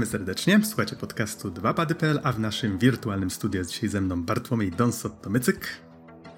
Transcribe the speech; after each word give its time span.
Witamy 0.00 0.12
serdecznie. 0.12 0.60
Słuchajcie 0.64 0.96
podcastu 0.96 1.50
2pady.pl, 1.50 2.20
a 2.22 2.32
w 2.32 2.40
naszym 2.40 2.78
wirtualnym 2.78 3.30
studiu 3.30 3.58
jest 3.58 3.70
dzisiaj 3.70 3.88
ze 3.88 4.00
mną 4.00 4.22
Bartłomiej 4.22 4.72
Donsot-Tomycyk. 4.72 5.66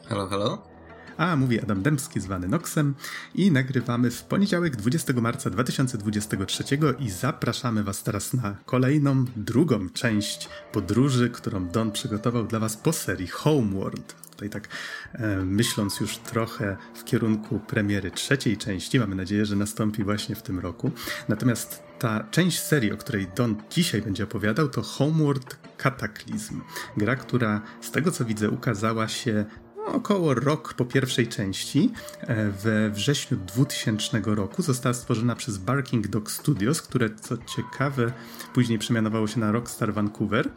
Halo, 0.08 0.26
halo. 0.26 0.68
A 1.16 1.36
mówi 1.36 1.60
Adam 1.60 1.82
Dębski, 1.82 2.20
zwany 2.20 2.48
Noxem 2.48 2.94
i 3.34 3.52
nagrywamy 3.52 4.10
w 4.10 4.22
poniedziałek 4.22 4.76
20 4.76 5.12
marca 5.12 5.50
2023 5.50 6.64
i 6.98 7.10
zapraszamy 7.10 7.84
Was 7.84 8.02
teraz 8.02 8.34
na 8.34 8.56
kolejną, 8.64 9.24
drugą 9.36 9.88
część 9.88 10.48
podróży, 10.72 11.30
którą 11.30 11.68
Don 11.68 11.92
przygotował 11.92 12.46
dla 12.46 12.58
Was 12.58 12.76
po 12.76 12.92
serii 12.92 13.26
Homeworld. 13.26 14.14
Tutaj 14.30 14.50
tak 14.50 14.68
e, 15.12 15.36
myśląc 15.36 16.00
już 16.00 16.16
trochę 16.16 16.76
w 16.94 17.04
kierunku 17.04 17.58
premiery 17.58 18.10
trzeciej 18.10 18.56
części, 18.56 19.00
mamy 19.00 19.14
nadzieję, 19.14 19.46
że 19.46 19.56
nastąpi 19.56 20.04
właśnie 20.04 20.34
w 20.34 20.42
tym 20.42 20.58
roku. 20.58 20.90
Natomiast 21.28 21.91
ta 22.02 22.24
część 22.30 22.60
serii, 22.60 22.92
o 22.92 22.96
której 22.96 23.28
Don 23.36 23.56
dzisiaj 23.70 24.02
będzie 24.02 24.24
opowiadał, 24.24 24.68
to 24.68 24.82
Homeworld 24.82 25.58
Cataclysm. 25.76 26.60
Gra, 26.96 27.16
która 27.16 27.60
z 27.80 27.90
tego 27.90 28.10
co 28.10 28.24
widzę 28.24 28.50
ukazała 28.50 29.08
się 29.08 29.44
no, 29.76 29.86
około 29.86 30.34
rok 30.34 30.74
po 30.74 30.84
pierwszej 30.84 31.28
części. 31.28 31.92
E, 32.20 32.50
we 32.50 32.90
wrześniu 32.90 33.36
2000 33.36 34.22
roku 34.24 34.62
została 34.62 34.94
stworzona 34.94 35.36
przez 35.36 35.58
Barking 35.58 36.06
Dog 36.06 36.30
Studios, 36.30 36.82
które 36.82 37.10
co 37.10 37.36
ciekawe 37.38 38.12
później 38.54 38.78
przemianowało 38.78 39.26
się 39.26 39.40
na 39.40 39.52
Rockstar 39.52 39.94
Vancouver 39.94 40.48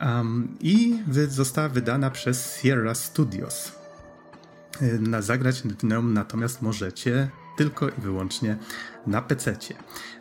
um, 0.00 0.56
i 0.60 0.98
została 1.28 1.68
wydana 1.68 2.10
przez 2.10 2.56
Sierra 2.56 2.94
Studios. 2.94 3.72
E, 4.80 4.98
na 4.98 5.22
zagrać 5.22 5.62
nią 5.82 6.02
natomiast 6.02 6.62
możecie 6.62 7.30
tylko 7.62 7.88
i 7.88 8.00
wyłącznie 8.00 8.58
na 9.06 9.22
PC. 9.22 9.56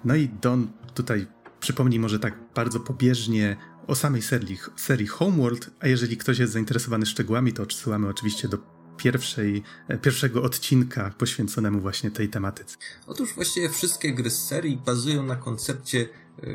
No 0.05 0.15
i 0.15 0.29
Don 0.29 0.67
tutaj 0.93 1.27
przypomnij 1.59 1.99
może 1.99 2.19
tak 2.19 2.33
bardzo 2.55 2.79
pobieżnie 2.79 3.57
o 3.87 3.95
samej 3.95 4.21
serii, 4.21 4.57
serii 4.75 5.07
Homeworld, 5.07 5.69
a 5.79 5.87
jeżeli 5.87 6.17
ktoś 6.17 6.39
jest 6.39 6.53
zainteresowany 6.53 7.05
szczegółami, 7.05 7.53
to 7.53 7.63
odsyłamy 7.63 8.09
oczywiście 8.09 8.47
do 8.47 8.57
pierwszej, 8.97 9.63
e, 9.87 9.97
pierwszego 9.97 10.43
odcinka 10.43 11.13
poświęconemu 11.17 11.79
właśnie 11.79 12.11
tej 12.11 12.29
tematyce. 12.29 12.77
Otóż 13.07 13.33
właściwie 13.33 13.69
wszystkie 13.69 14.13
gry 14.13 14.29
z 14.29 14.47
serii 14.47 14.77
bazują 14.85 15.23
na 15.23 15.35
koncepcie 15.35 15.99
e, 15.99 16.47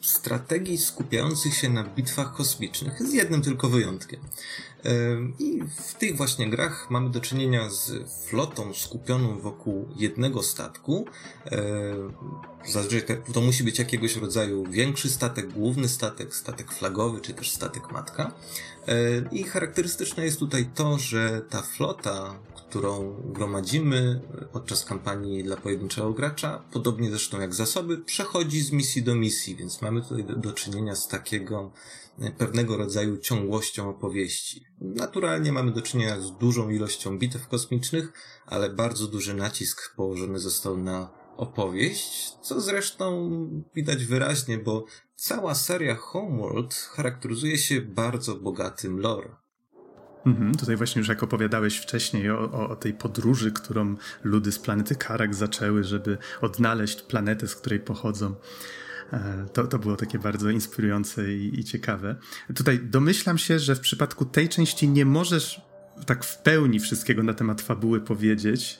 strategii 0.00 0.78
skupiających 0.78 1.54
się 1.54 1.68
na 1.68 1.84
bitwach 1.84 2.34
kosmicznych, 2.34 3.02
z 3.02 3.12
jednym 3.12 3.42
tylko 3.42 3.68
wyjątkiem. 3.68 4.20
I 5.38 5.62
w 5.76 5.94
tych 5.94 6.16
właśnie 6.16 6.50
grach 6.50 6.90
mamy 6.90 7.10
do 7.10 7.20
czynienia 7.20 7.70
z 7.70 8.10
flotą 8.28 8.74
skupioną 8.74 9.38
wokół 9.38 9.88
jednego 9.96 10.42
statku. 10.42 11.06
Zazwyczaj 12.68 13.22
to 13.32 13.40
musi 13.40 13.64
być 13.64 13.78
jakiegoś 13.78 14.16
rodzaju 14.16 14.64
większy 14.70 15.10
statek, 15.10 15.52
główny 15.52 15.88
statek, 15.88 16.34
statek 16.34 16.72
flagowy, 16.72 17.20
czy 17.20 17.34
też 17.34 17.50
statek 17.50 17.92
matka. 17.92 18.34
I 19.32 19.44
charakterystyczne 19.44 20.24
jest 20.24 20.38
tutaj 20.38 20.70
to, 20.74 20.98
że 20.98 21.42
ta 21.50 21.62
flota, 21.62 22.38
którą 22.54 23.16
gromadzimy 23.24 24.20
podczas 24.52 24.84
kampanii 24.84 25.44
dla 25.44 25.56
pojedynczego 25.56 26.12
gracza, 26.12 26.62
podobnie 26.72 27.10
zresztą 27.10 27.40
jak 27.40 27.54
zasoby, 27.54 27.98
przechodzi 27.98 28.60
z 28.60 28.72
misji 28.72 29.02
do 29.02 29.14
misji, 29.14 29.56
więc 29.56 29.82
mamy 29.82 30.02
tutaj 30.02 30.24
do, 30.24 30.36
do 30.36 30.52
czynienia 30.52 30.96
z 30.96 31.08
takiego 31.08 31.70
pewnego 32.38 32.76
rodzaju 32.76 33.18
ciągłością 33.18 33.88
opowieści. 33.88 34.64
Naturalnie 34.80 35.52
mamy 35.52 35.72
do 35.72 35.82
czynienia 35.82 36.20
z 36.20 36.38
dużą 36.38 36.70
ilością 36.70 37.18
bitew 37.18 37.48
kosmicznych, 37.48 38.12
ale 38.46 38.70
bardzo 38.70 39.06
duży 39.06 39.34
nacisk 39.34 39.96
położony 39.96 40.38
został 40.38 40.76
na 40.76 41.10
opowieść, 41.36 42.32
co 42.42 42.60
zresztą 42.60 43.30
widać 43.74 44.04
wyraźnie, 44.06 44.58
bo 44.58 44.84
cała 45.16 45.54
seria 45.54 45.94
Homeworld 45.94 46.74
charakteryzuje 46.74 47.58
się 47.58 47.80
bardzo 47.80 48.34
bogatym 48.34 49.00
lore. 49.00 49.42
Mhm, 50.26 50.54
tutaj 50.54 50.76
właśnie 50.76 50.98
już 50.98 51.08
jak 51.08 51.22
opowiadałeś 51.22 51.76
wcześniej 51.76 52.30
o, 52.30 52.38
o, 52.38 52.68
o, 52.68 52.76
tej 52.76 52.94
podróży, 52.94 53.52
którą 53.52 53.96
ludy 54.24 54.52
z 54.52 54.58
planety 54.58 54.94
Karak 54.94 55.34
zaczęły, 55.34 55.84
żeby 55.84 56.18
odnaleźć 56.40 57.02
planetę, 57.02 57.48
z 57.48 57.56
której 57.56 57.80
pochodzą. 57.80 58.34
E, 59.12 59.46
to, 59.52 59.66
to 59.66 59.78
było 59.78 59.96
takie 59.96 60.18
bardzo 60.18 60.50
inspirujące 60.50 61.34
i, 61.34 61.60
i 61.60 61.64
ciekawe. 61.64 62.16
Tutaj 62.54 62.78
domyślam 62.78 63.38
się, 63.38 63.58
że 63.58 63.74
w 63.74 63.80
przypadku 63.80 64.24
tej 64.24 64.48
części 64.48 64.88
nie 64.88 65.04
możesz 65.04 65.60
tak 66.06 66.24
w 66.24 66.38
pełni 66.38 66.80
wszystkiego 66.80 67.22
na 67.22 67.34
temat 67.34 67.60
fabuły 67.60 68.00
powiedzieć, 68.00 68.78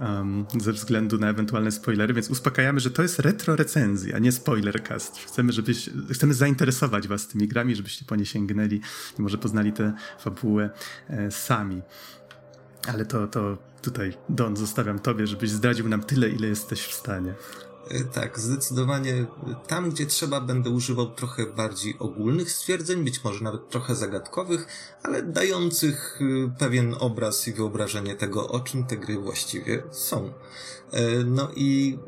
um, 0.00 0.46
ze 0.60 0.72
względu 0.72 1.18
na 1.18 1.28
ewentualne 1.28 1.72
spoilery, 1.72 2.14
więc 2.14 2.30
uspokajamy, 2.30 2.80
że 2.80 2.90
to 2.90 3.02
jest 3.02 3.18
retro 3.18 3.56
recenzja, 3.56 4.18
nie 4.18 4.32
spoilercast. 4.32 5.18
Chcemy, 5.18 5.52
żebyś, 5.52 5.90
chcemy 6.12 6.34
zainteresować 6.34 7.08
was 7.08 7.28
tymi 7.28 7.48
grami, 7.48 7.76
żebyście 7.76 8.04
po 8.04 8.16
nie 8.16 8.26
sięgnęli 8.26 8.80
i 9.18 9.22
może 9.22 9.38
poznali 9.38 9.72
tę 9.72 9.92
fabułę 10.18 10.70
e, 11.08 11.30
sami. 11.30 11.82
Ale 12.88 13.06
to, 13.06 13.26
to 13.26 13.58
tutaj, 13.82 14.14
Don, 14.28 14.56
zostawiam 14.56 14.98
tobie, 14.98 15.26
żebyś 15.26 15.50
zdradził 15.50 15.88
nam 15.88 16.02
tyle, 16.02 16.28
ile 16.28 16.48
jesteś 16.48 16.80
w 16.80 16.92
stanie. 16.92 17.34
E, 17.88 18.04
tak, 18.04 18.40
zdecydowanie 18.40 19.26
tam, 19.66 19.90
gdzie 19.90 20.06
trzeba, 20.06 20.40
będę 20.40 20.70
używał 20.70 21.10
trochę 21.10 21.46
bardziej 21.46 21.98
ogólnych 21.98 22.52
stwierdzeń, 22.52 23.04
być 23.04 23.24
może 23.24 23.44
nawet 23.44 23.68
trochę 23.68 23.94
zagadkowych, 23.94 24.66
ale 25.02 25.22
dających 25.22 26.20
e, 26.20 26.58
pewien 26.58 26.94
obraz 27.00 27.48
i 27.48 27.52
wyobrażenie 27.52 28.14
tego, 28.14 28.48
o 28.48 28.60
czym 28.60 28.84
te 28.84 28.96
gry 28.96 29.18
właściwie 29.18 29.82
są. 29.90 30.32
E, 30.92 31.24
no 31.24 31.48
i 31.56 31.98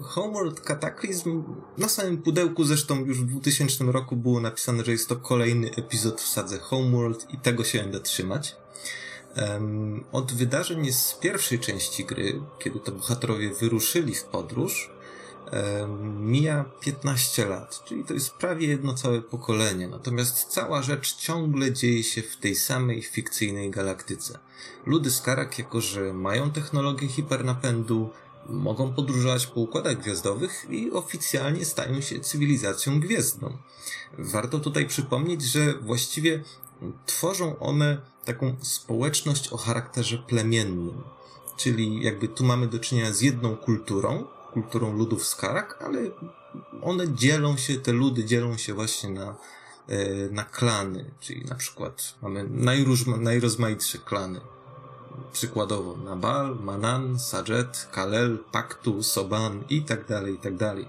Homeworld 0.00 0.60
Cataclysm 0.60 1.42
na 1.78 1.88
samym 1.88 2.22
pudełku 2.22 2.64
zresztą 2.64 3.04
już 3.04 3.20
w 3.22 3.26
2000 3.26 3.84
roku 3.84 4.16
było 4.16 4.40
napisane, 4.40 4.84
że 4.84 4.92
jest 4.92 5.08
to 5.08 5.16
kolejny 5.16 5.70
epizod 5.70 6.20
w 6.20 6.28
sadze 6.28 6.58
Homeworld 6.58 7.26
i 7.34 7.38
tego 7.38 7.64
się 7.64 7.78
będę 7.78 8.00
trzymać. 8.00 8.56
Od 10.12 10.32
wydarzeń 10.32 10.92
z 10.92 11.14
pierwszej 11.14 11.58
części 11.58 12.04
gry, 12.04 12.40
kiedy 12.58 12.80
to 12.80 12.92
bohaterowie 12.92 13.54
wyruszyli 13.54 14.14
w 14.14 14.24
podróż, 14.24 14.95
mija 16.20 16.64
15 16.80 17.46
lat, 17.46 17.84
czyli 17.84 18.04
to 18.04 18.14
jest 18.14 18.30
prawie 18.30 18.66
jedno 18.66 18.94
całe 18.94 19.22
pokolenie. 19.22 19.88
Natomiast 19.88 20.44
cała 20.44 20.82
rzecz 20.82 21.16
ciągle 21.16 21.72
dzieje 21.72 22.02
się 22.02 22.22
w 22.22 22.36
tej 22.36 22.54
samej 22.54 23.02
fikcyjnej 23.02 23.70
galaktyce. 23.70 24.38
Ludy 24.86 25.10
z 25.10 25.20
Karak, 25.20 25.58
jako 25.58 25.80
że 25.80 26.12
mają 26.12 26.50
technologię 26.50 27.08
hipernapędu, 27.08 28.10
mogą 28.48 28.92
podróżować 28.92 29.46
po 29.46 29.60
układach 29.60 29.98
gwiazdowych 29.98 30.66
i 30.70 30.92
oficjalnie 30.92 31.64
stają 31.64 32.00
się 32.00 32.20
cywilizacją 32.20 33.00
gwiezdną. 33.00 33.56
Warto 34.18 34.58
tutaj 34.58 34.86
przypomnieć, 34.86 35.42
że 35.42 35.74
właściwie 35.74 36.42
tworzą 37.06 37.58
one 37.58 38.00
taką 38.24 38.56
społeczność 38.60 39.48
o 39.48 39.56
charakterze 39.56 40.18
plemiennym. 40.18 41.02
Czyli 41.56 42.02
jakby 42.02 42.28
tu 42.28 42.44
mamy 42.44 42.66
do 42.66 42.78
czynienia 42.78 43.12
z 43.12 43.20
jedną 43.20 43.56
kulturą, 43.56 44.24
kulturą 44.56 44.96
ludów 44.96 45.26
Skarak, 45.26 45.82
ale 45.82 46.00
one 46.82 47.14
dzielą 47.14 47.56
się, 47.56 47.74
te 47.78 47.92
ludy 47.92 48.24
dzielą 48.24 48.56
się 48.56 48.74
właśnie 48.74 49.10
na, 49.10 49.36
e, 49.88 50.30
na 50.30 50.44
klany, 50.44 51.10
czyli 51.20 51.44
na 51.44 51.54
przykład 51.54 52.14
mamy 52.22 52.46
najróżma, 52.50 53.16
najrozmaitsze 53.16 53.98
klany. 53.98 54.40
Przykładowo 55.32 55.96
Nabal, 55.96 56.56
Manan, 56.60 57.18
Sajet, 57.18 57.88
Kalel, 57.92 58.38
Paktu, 58.52 59.02
Soban 59.02 59.64
i 59.70 59.82
tak 59.82 60.08
dalej, 60.08 60.34
i 60.34 60.38
tak 60.38 60.56
dalej. 60.56 60.88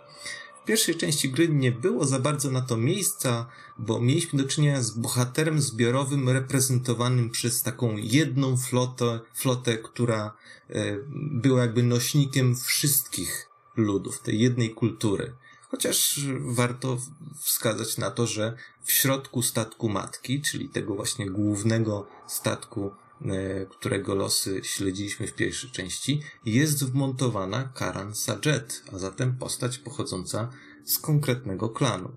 W 0.61 0.65
pierwszej 0.65 0.95
części 0.95 1.29
gry 1.29 1.49
nie 1.49 1.71
było 1.71 2.05
za 2.05 2.19
bardzo 2.19 2.51
na 2.51 2.61
to 2.61 2.77
miejsca, 2.77 3.45
bo 3.77 3.99
mieliśmy 3.99 4.43
do 4.43 4.49
czynienia 4.49 4.81
z 4.81 4.91
bohaterem 4.91 5.61
zbiorowym 5.61 6.29
reprezentowanym 6.29 7.29
przez 7.29 7.63
taką 7.63 7.97
jedną 7.97 8.57
flotę, 8.57 9.19
flotę 9.33 9.77
która 9.77 10.33
e, 10.69 10.97
była 11.13 11.61
jakby 11.61 11.83
nośnikiem 11.83 12.55
wszystkich 12.55 13.46
ludów, 13.77 14.21
tej 14.21 14.39
jednej 14.39 14.69
kultury. 14.69 15.33
Chociaż 15.69 16.19
warto 16.39 16.97
wskazać 17.41 17.97
na 17.97 18.11
to, 18.11 18.27
że 18.27 18.55
w 18.83 18.91
środku 18.91 19.41
statku 19.41 19.89
matki, 19.89 20.41
czyli 20.41 20.69
tego 20.69 20.95
właśnie 20.95 21.29
głównego 21.29 22.07
statku, 22.27 22.91
e, 23.21 23.65
którego 23.65 24.15
losy 24.15 24.61
śledziliśmy 24.63 25.27
w 25.27 25.33
pierwszej 25.33 25.71
części, 25.71 26.21
jest 26.45 26.85
wmontowana 26.85 27.63
Karan 27.75 28.15
Sajet, 28.15 28.83
a 28.93 28.97
zatem 28.97 29.37
postać 29.37 29.77
pochodząca 29.77 30.49
z 30.85 30.99
konkretnego 30.99 31.69
klanu. 31.69 32.11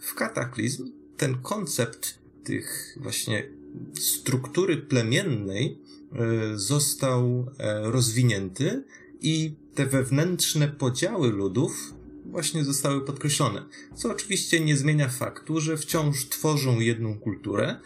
W 0.00 0.14
Kataklizm 0.14 0.92
ten 1.16 1.42
koncept 1.42 2.18
tych 2.44 2.96
właśnie 3.00 3.50
struktury 3.94 4.76
plemiennej 4.76 5.78
e, 6.12 6.58
został 6.58 7.46
e, 7.58 7.90
rozwinięty 7.90 8.84
i 9.20 9.54
te 9.74 9.86
wewnętrzne 9.86 10.68
podziały 10.68 11.30
ludów 11.30 11.94
właśnie 12.24 12.64
zostały 12.64 13.04
podkreślone, 13.04 13.64
co 13.94 14.10
oczywiście 14.10 14.60
nie 14.60 14.76
zmienia 14.76 15.08
faktu, 15.08 15.60
że 15.60 15.76
wciąż 15.76 16.28
tworzą 16.28 16.80
jedną 16.80 17.18
kulturę 17.18 17.80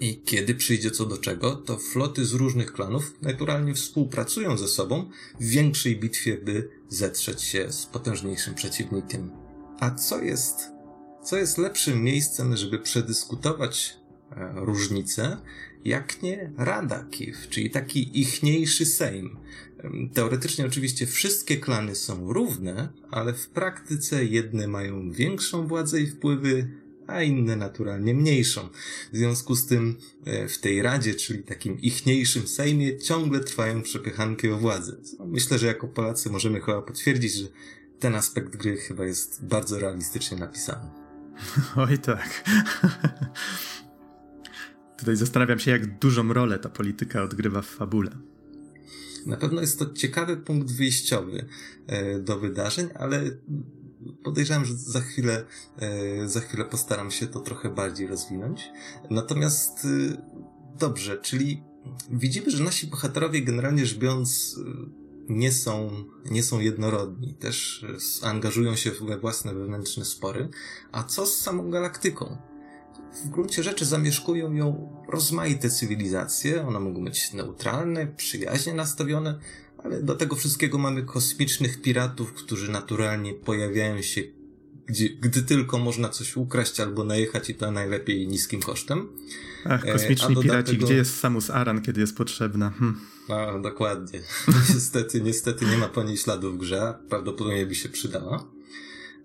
i 0.00 0.22
kiedy 0.24 0.54
przyjdzie 0.54 0.90
co 0.90 1.06
do 1.06 1.18
czego, 1.18 1.56
to 1.56 1.78
floty 1.78 2.26
z 2.26 2.32
różnych 2.32 2.72
klanów 2.72 3.14
naturalnie 3.22 3.74
współpracują 3.74 4.56
ze 4.56 4.68
sobą 4.68 5.10
w 5.40 5.44
większej 5.44 5.96
bitwie, 5.96 6.36
by 6.36 6.68
zetrzeć 6.88 7.42
się 7.42 7.72
z 7.72 7.86
potężniejszym 7.86 8.54
przeciwnikiem. 8.54 9.30
A 9.80 9.90
co 9.90 10.22
jest, 10.22 10.68
co 11.24 11.36
jest 11.36 11.58
lepszym 11.58 12.02
miejscem, 12.02 12.56
żeby 12.56 12.78
przedyskutować 12.78 13.96
e, 14.30 14.52
różnice, 14.54 15.36
jak 15.84 16.22
nie 16.22 16.52
Rada 16.56 17.04
Kiev, 17.10 17.38
czyli 17.50 17.70
taki 17.70 18.20
ichniejszy 18.20 18.86
Sejm. 18.86 19.36
Teoretycznie 20.14 20.66
oczywiście 20.66 21.06
wszystkie 21.06 21.56
klany 21.56 21.94
są 21.94 22.32
równe, 22.32 22.88
ale 23.10 23.34
w 23.34 23.48
praktyce 23.48 24.24
jedne 24.24 24.68
mają 24.68 25.10
większą 25.10 25.66
władzę 25.66 26.00
i 26.00 26.06
wpływy, 26.06 26.68
a 27.06 27.22
inne 27.22 27.56
naturalnie 27.56 28.14
mniejszą. 28.14 28.68
W 29.12 29.16
związku 29.16 29.54
z 29.54 29.66
tym 29.66 29.96
e, 30.24 30.48
w 30.48 30.58
tej 30.58 30.82
Radzie, 30.82 31.14
czyli 31.14 31.42
takim 31.42 31.80
ichniejszym 31.80 32.48
Sejmie, 32.48 32.98
ciągle 32.98 33.40
trwają 33.40 33.82
przepychanki 33.82 34.48
o 34.48 34.58
władzę. 34.58 34.96
Myślę, 35.26 35.58
że 35.58 35.66
jako 35.66 35.88
Polacy 35.88 36.30
możemy 36.30 36.60
chyba 36.60 36.82
potwierdzić, 36.82 37.34
że 37.34 37.46
ten 37.98 38.14
aspekt 38.14 38.56
gry 38.56 38.76
chyba 38.76 39.04
jest 39.04 39.44
bardzo 39.44 39.78
realistycznie 39.78 40.38
napisany. 40.38 40.90
Oj 41.76 41.98
tak. 41.98 42.44
Tutaj 44.98 45.16
zastanawiam 45.16 45.58
się, 45.58 45.70
jak 45.70 45.98
dużą 45.98 46.32
rolę 46.32 46.58
ta 46.58 46.68
polityka 46.68 47.22
odgrywa 47.22 47.62
w 47.62 47.66
fabule. 47.66 48.10
Na 49.26 49.36
pewno 49.36 49.60
jest 49.60 49.78
to 49.78 49.92
ciekawy 49.92 50.36
punkt 50.36 50.70
wyjściowy 50.70 51.46
e, 51.86 52.18
do 52.18 52.38
wydarzeń, 52.38 52.88
ale 52.94 53.22
podejrzewam, 54.24 54.64
że 54.64 54.74
za 54.74 55.00
chwilę, 55.00 55.44
e, 55.78 56.28
za 56.28 56.40
chwilę 56.40 56.64
postaram 56.64 57.10
się 57.10 57.26
to 57.26 57.40
trochę 57.40 57.70
bardziej 57.70 58.06
rozwinąć. 58.06 58.70
Natomiast 59.10 59.84
e, 59.84 59.88
dobrze, 60.78 61.18
czyli 61.18 61.62
widzimy, 62.10 62.50
że 62.50 62.64
nasi 62.64 62.86
bohaterowie 62.86 63.42
generalnie 63.42 63.86
rzecz 63.86 63.98
biorąc 63.98 64.56
nie 65.28 65.52
są, 65.52 65.90
nie 66.30 66.42
są 66.42 66.60
jednorodni, 66.60 67.34
też 67.34 67.86
angażują 68.22 68.76
się 68.76 68.90
we 68.90 69.18
własne 69.18 69.54
wewnętrzne 69.54 70.04
spory. 70.04 70.48
A 70.92 71.02
co 71.02 71.26
z 71.26 71.38
samą 71.38 71.70
galaktyką? 71.70 72.51
W 73.24 73.28
gruncie 73.28 73.62
rzeczy 73.62 73.84
zamieszkują 73.84 74.52
ją 74.52 74.96
rozmaite 75.08 75.70
cywilizacje. 75.70 76.66
One 76.66 76.80
mogą 76.80 77.04
być 77.04 77.32
neutralne, 77.32 78.06
przyjaźnie 78.06 78.74
nastawione, 78.74 79.38
ale 79.84 80.02
do 80.02 80.14
tego 80.14 80.36
wszystkiego 80.36 80.78
mamy 80.78 81.02
kosmicznych 81.02 81.82
piratów, 81.82 82.32
którzy 82.32 82.70
naturalnie 82.70 83.34
pojawiają 83.34 84.02
się 84.02 84.22
gdzie, 84.86 85.08
gdy 85.08 85.42
tylko 85.42 85.78
można 85.78 86.08
coś 86.08 86.36
ukraść 86.36 86.80
albo 86.80 87.04
najechać 87.04 87.50
i 87.50 87.54
to 87.54 87.70
najlepiej 87.70 88.28
niskim 88.28 88.60
kosztem. 88.60 89.08
Ach, 89.64 89.86
e, 89.86 89.92
kosmiczni 89.92 90.36
piraci, 90.36 90.78
gdzie 90.78 90.94
jest 90.94 91.20
Samus 91.20 91.50
Aran, 91.50 91.82
kiedy 91.82 92.00
jest 92.00 92.16
potrzebna? 92.16 92.70
Hm. 92.70 93.00
No, 93.28 93.60
dokładnie. 93.60 94.20
niestety, 94.74 95.20
niestety 95.20 95.66
nie 95.66 95.78
ma 95.78 95.88
po 95.88 96.02
niej 96.02 96.16
śladu 96.16 96.52
w 96.52 96.58
grze, 96.58 96.94
prawdopodobnie 97.08 97.66
by 97.66 97.74
się 97.74 97.88
przydała. 97.88 98.44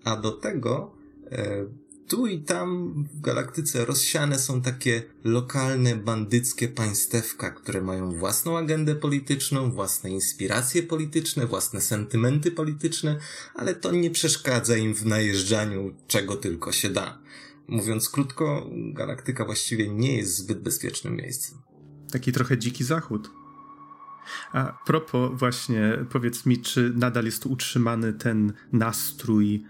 A 0.04 0.16
do 0.16 0.32
tego 0.32 0.94
e, 1.30 1.66
tu 2.08 2.26
i 2.26 2.40
tam 2.40 2.94
w 3.14 3.20
galaktyce 3.20 3.84
rozsiane 3.84 4.38
są 4.38 4.62
takie 4.62 5.02
lokalne, 5.24 5.96
bandyckie 5.96 6.68
państewka, 6.68 7.50
które 7.50 7.82
mają 7.82 8.12
własną 8.12 8.58
agendę 8.58 8.94
polityczną, 8.94 9.70
własne 9.70 10.10
inspiracje 10.10 10.82
polityczne, 10.82 11.46
własne 11.46 11.80
sentymenty 11.80 12.50
polityczne, 12.50 13.18
ale 13.54 13.74
to 13.74 13.92
nie 13.92 14.10
przeszkadza 14.10 14.76
im 14.76 14.94
w 14.94 15.06
najeżdżaniu 15.06 15.94
czego 16.06 16.36
tylko 16.36 16.72
się 16.72 16.90
da. 16.90 17.18
Mówiąc 17.68 18.08
krótko, 18.08 18.70
galaktyka 18.72 19.44
właściwie 19.44 19.88
nie 19.88 20.16
jest 20.16 20.36
zbyt 20.36 20.62
bezpiecznym 20.62 21.16
miejscem. 21.16 21.58
Taki 22.12 22.32
trochę 22.32 22.58
dziki 22.58 22.84
zachód. 22.84 23.30
A 24.52 24.78
propos 24.86 25.30
właśnie, 25.34 25.98
powiedz 26.10 26.46
mi, 26.46 26.58
czy 26.58 26.92
nadal 26.96 27.24
jest 27.24 27.46
utrzymany 27.46 28.12
ten 28.12 28.52
nastrój 28.72 29.64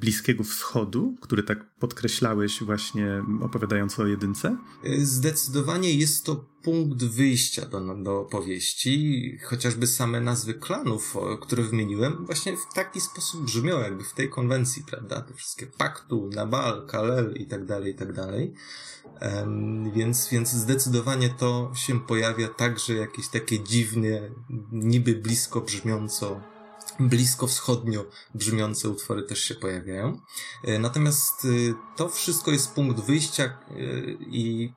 Bliskiego 0.00 0.44
Wschodu, 0.44 1.16
który 1.20 1.42
tak 1.42 1.74
podkreślałeś 1.78 2.62
właśnie 2.62 3.22
opowiadając 3.40 3.98
o 4.00 4.06
jedynce? 4.06 4.56
E, 4.84 5.00
zdecydowanie 5.00 5.94
jest 5.94 6.24
to 6.24 6.44
punkt 6.62 7.04
wyjścia 7.04 7.66
do, 7.66 7.94
do 7.94 8.20
opowieści. 8.20 9.38
Chociażby 9.44 9.86
same 9.86 10.20
nazwy 10.20 10.54
klanów, 10.54 11.16
które 11.40 11.62
wymieniłem, 11.62 12.26
właśnie 12.26 12.56
w 12.56 12.74
taki 12.74 13.00
sposób 13.00 13.44
brzmią 13.44 13.80
jakby 13.80 14.04
w 14.04 14.12
tej 14.12 14.30
konwencji, 14.30 14.84
prawda? 14.90 15.22
Te 15.22 15.34
wszystkie 15.34 15.66
Paktu, 15.66 16.30
Nabal, 16.34 16.86
Kalel 16.86 17.34
i 17.36 17.46
tak 17.46 17.64
dalej, 17.64 17.92
i 17.92 17.94
tak 17.94 18.12
dalej. 18.12 18.54
Um, 19.20 19.92
więc, 19.92 20.28
więc 20.28 20.50
zdecydowanie 20.50 21.28
to 21.28 21.72
się 21.74 22.00
pojawia 22.00 22.48
także 22.48 22.94
jakieś 22.94 23.28
takie 23.28 23.64
dziwne, 23.64 24.30
niby 24.72 25.14
blisko 25.14 25.60
brzmiąco 25.60 26.53
blisko 27.00 27.46
wschodnio 27.46 28.04
brzmiące 28.34 28.88
utwory 28.88 29.22
też 29.22 29.40
się 29.40 29.54
pojawiają. 29.54 30.20
E, 30.64 30.78
natomiast 30.78 31.44
e, 31.44 31.48
to 31.96 32.08
wszystko 32.08 32.50
jest 32.50 32.72
punkt 32.72 33.00
wyjścia 33.00 33.44
e, 33.44 33.74
i 34.20 34.72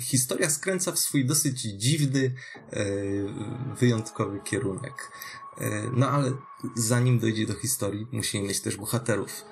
historia 0.00 0.50
skręca 0.50 0.92
w 0.92 0.98
swój 0.98 1.24
dosyć 1.26 1.60
dziwny, 1.60 2.34
wyjątkowy 3.80 4.40
kierunek. 4.44 5.12
No 5.92 6.08
ale 6.08 6.32
zanim 6.74 7.18
dojdzie 7.18 7.46
do 7.46 7.54
historii, 7.54 8.06
musimy 8.12 8.48
mieć 8.48 8.60
też 8.60 8.76
bohaterów. 8.76 9.44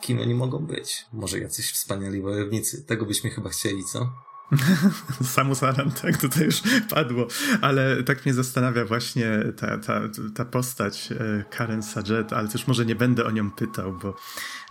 Kim 0.00 0.20
oni 0.20 0.34
mogą 0.34 0.58
być? 0.58 1.06
Może 1.12 1.38
jacyś 1.38 1.72
wspaniali 1.72 2.22
wojownicy. 2.22 2.82
Tego 2.82 3.06
byśmy 3.06 3.30
chyba 3.30 3.50
chcieli, 3.50 3.84
co? 3.84 4.12
Samus 5.34 5.62
Aran, 5.62 5.90
tak, 5.90 6.16
tutaj 6.16 6.44
już 6.44 6.62
padło, 6.90 7.26
ale 7.60 8.02
tak 8.02 8.24
mnie 8.24 8.34
zastanawia 8.34 8.84
właśnie 8.84 9.30
ta, 9.56 9.78
ta, 9.78 10.00
ta 10.34 10.44
postać 10.44 11.12
e, 11.12 11.44
Karen 11.50 11.82
Sajet, 11.82 12.32
ale 12.32 12.48
też 12.48 12.66
może 12.66 12.86
nie 12.86 12.94
będę 12.94 13.24
o 13.24 13.30
nią 13.30 13.50
pytał, 13.50 13.98
bo 14.02 14.16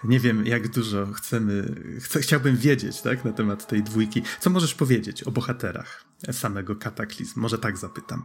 nie 0.03 0.19
wiem 0.19 0.45
jak 0.45 0.67
dużo 0.67 1.07
chcemy, 1.13 1.75
chciałbym 2.21 2.57
wiedzieć 2.57 3.01
tak, 3.01 3.25
na 3.25 3.31
temat 3.31 3.67
tej 3.67 3.83
dwójki. 3.83 4.23
Co 4.39 4.49
możesz 4.49 4.75
powiedzieć 4.75 5.23
o 5.23 5.31
bohaterach 5.31 6.03
samego 6.31 6.75
kataklizmu? 6.75 7.41
Może 7.41 7.57
tak 7.57 7.77
zapytam. 7.77 8.23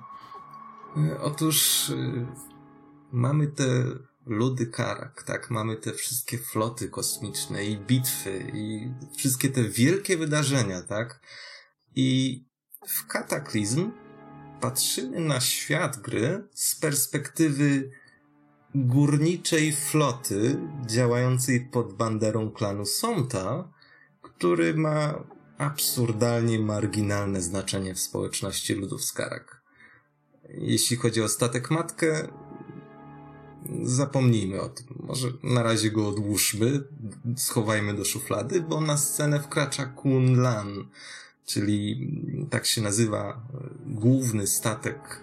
E, 0.97 1.21
otóż 1.21 1.90
e, 1.90 2.26
mamy 3.12 3.47
te 3.47 3.64
ludy 4.26 4.66
Karak, 4.66 5.22
tak? 5.22 5.50
Mamy 5.50 5.76
te 5.76 5.92
wszystkie 5.92 6.38
floty 6.38 6.88
kosmiczne 6.88 7.64
i 7.64 7.76
bitwy 7.76 8.50
i 8.54 8.92
wszystkie 9.16 9.48
te 9.48 9.62
wielkie 9.62 10.16
wydarzenia, 10.16 10.82
tak? 10.82 11.20
I 11.94 12.40
w 12.88 13.06
Kataklizm 13.06 13.90
patrzymy 14.60 15.20
na 15.20 15.40
świat 15.40 16.00
gry 16.00 16.48
z 16.54 16.80
perspektywy 16.80 17.90
górniczej 18.74 19.72
floty 19.72 20.56
działającej 20.86 21.60
pod 21.60 21.92
banderą 21.92 22.50
klanu 22.50 22.86
Sonta, 22.86 23.72
który 24.22 24.74
ma 24.74 25.24
absurdalnie 25.58 26.58
marginalne 26.58 27.42
znaczenie 27.42 27.94
w 27.94 28.00
społeczności 28.00 28.74
ludów 28.74 29.04
Skarak. 29.04 29.62
Jeśli 30.48 30.96
chodzi 30.96 31.22
o 31.22 31.28
statek 31.28 31.70
matkę, 31.70 32.28
zapomnijmy 33.83 34.61
o 34.61 34.69
tym. 34.69 34.87
Może 35.00 35.28
na 35.42 35.62
razie 35.62 35.90
go 35.90 36.09
odłóżmy, 36.09 36.83
schowajmy 37.37 37.95
do 37.95 38.04
szuflady, 38.04 38.61
bo 38.61 38.81
na 38.81 38.97
scenę 38.97 39.40
wkracza 39.40 39.87
Kun 39.87 40.40
Lan, 40.40 40.88
czyli 41.47 42.11
tak 42.50 42.66
się 42.66 42.83
nazywa 42.83 43.31
e, 43.31 43.69
główny 43.87 44.47
statek 44.47 45.21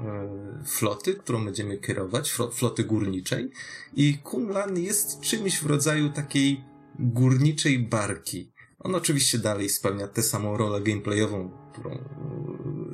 e, 0.00 0.64
floty, 0.66 1.14
którą 1.14 1.44
będziemy 1.44 1.78
kierować, 1.78 2.32
floty 2.52 2.84
górniczej. 2.84 3.50
I 3.94 4.18
Kun 4.18 4.48
Lan 4.48 4.78
jest 4.78 5.20
czymś 5.20 5.58
w 5.58 5.66
rodzaju 5.66 6.10
takiej 6.10 6.64
górniczej 6.98 7.78
barki. 7.78 8.52
On 8.78 8.94
oczywiście 8.94 9.38
dalej 9.38 9.68
spełnia 9.68 10.08
tę 10.08 10.22
samą 10.22 10.56
rolę 10.56 10.80
gameplayową, 10.80 11.50
którą 11.72 11.90
e, 11.90 11.98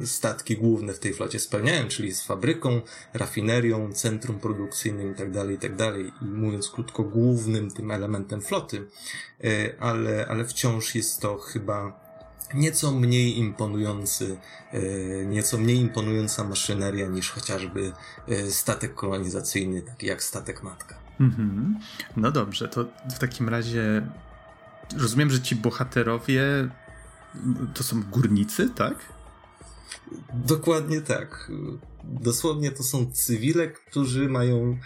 statki 0.04 0.56
główne 0.56 0.92
w 0.92 0.98
tej 0.98 1.14
flocie 1.14 1.40
spełniają, 1.40 1.88
czyli 1.88 2.08
jest 2.08 2.26
fabryką, 2.26 2.80
rafinerią, 3.14 3.92
centrum 3.92 4.38
produkcyjnym 4.38 5.08
itd., 5.08 5.40
tak 5.40 5.50
itd. 5.50 5.76
Tak 5.76 6.22
I 6.22 6.24
mówiąc 6.24 6.70
krótko, 6.70 7.02
głównym 7.02 7.70
tym 7.70 7.90
elementem 7.90 8.40
floty, 8.40 8.86
e, 9.44 9.48
ale, 9.80 10.26
ale 10.28 10.44
wciąż 10.44 10.94
jest 10.94 11.20
to 11.20 11.38
chyba 11.38 12.02
nieco 12.54 12.92
mniej 12.92 13.38
imponujący, 13.38 14.36
e, 14.72 14.80
nieco 15.26 15.58
mniej 15.58 15.76
imponująca 15.76 16.44
maszyneria 16.44 17.06
niż 17.06 17.30
chociażby 17.30 17.92
statek 18.50 18.94
kolonizacyjny, 18.94 19.82
taki 19.82 20.06
jak 20.06 20.22
statek 20.22 20.62
matka. 20.62 20.94
Mhm. 21.20 21.78
No 22.16 22.30
dobrze, 22.30 22.68
to 22.68 22.84
w 23.16 23.18
takim 23.18 23.48
razie 23.48 24.06
rozumiem, 24.98 25.30
że 25.30 25.40
ci 25.40 25.56
bohaterowie 25.56 26.42
to 27.74 27.82
są 27.82 28.02
górnicy, 28.02 28.70
tak? 28.70 28.94
Dokładnie 30.34 31.00
tak. 31.00 31.50
Dosłownie 32.04 32.70
to 32.70 32.82
są 32.82 33.12
cywile, 33.12 33.68
którzy 33.68 34.28
mają 34.28 34.78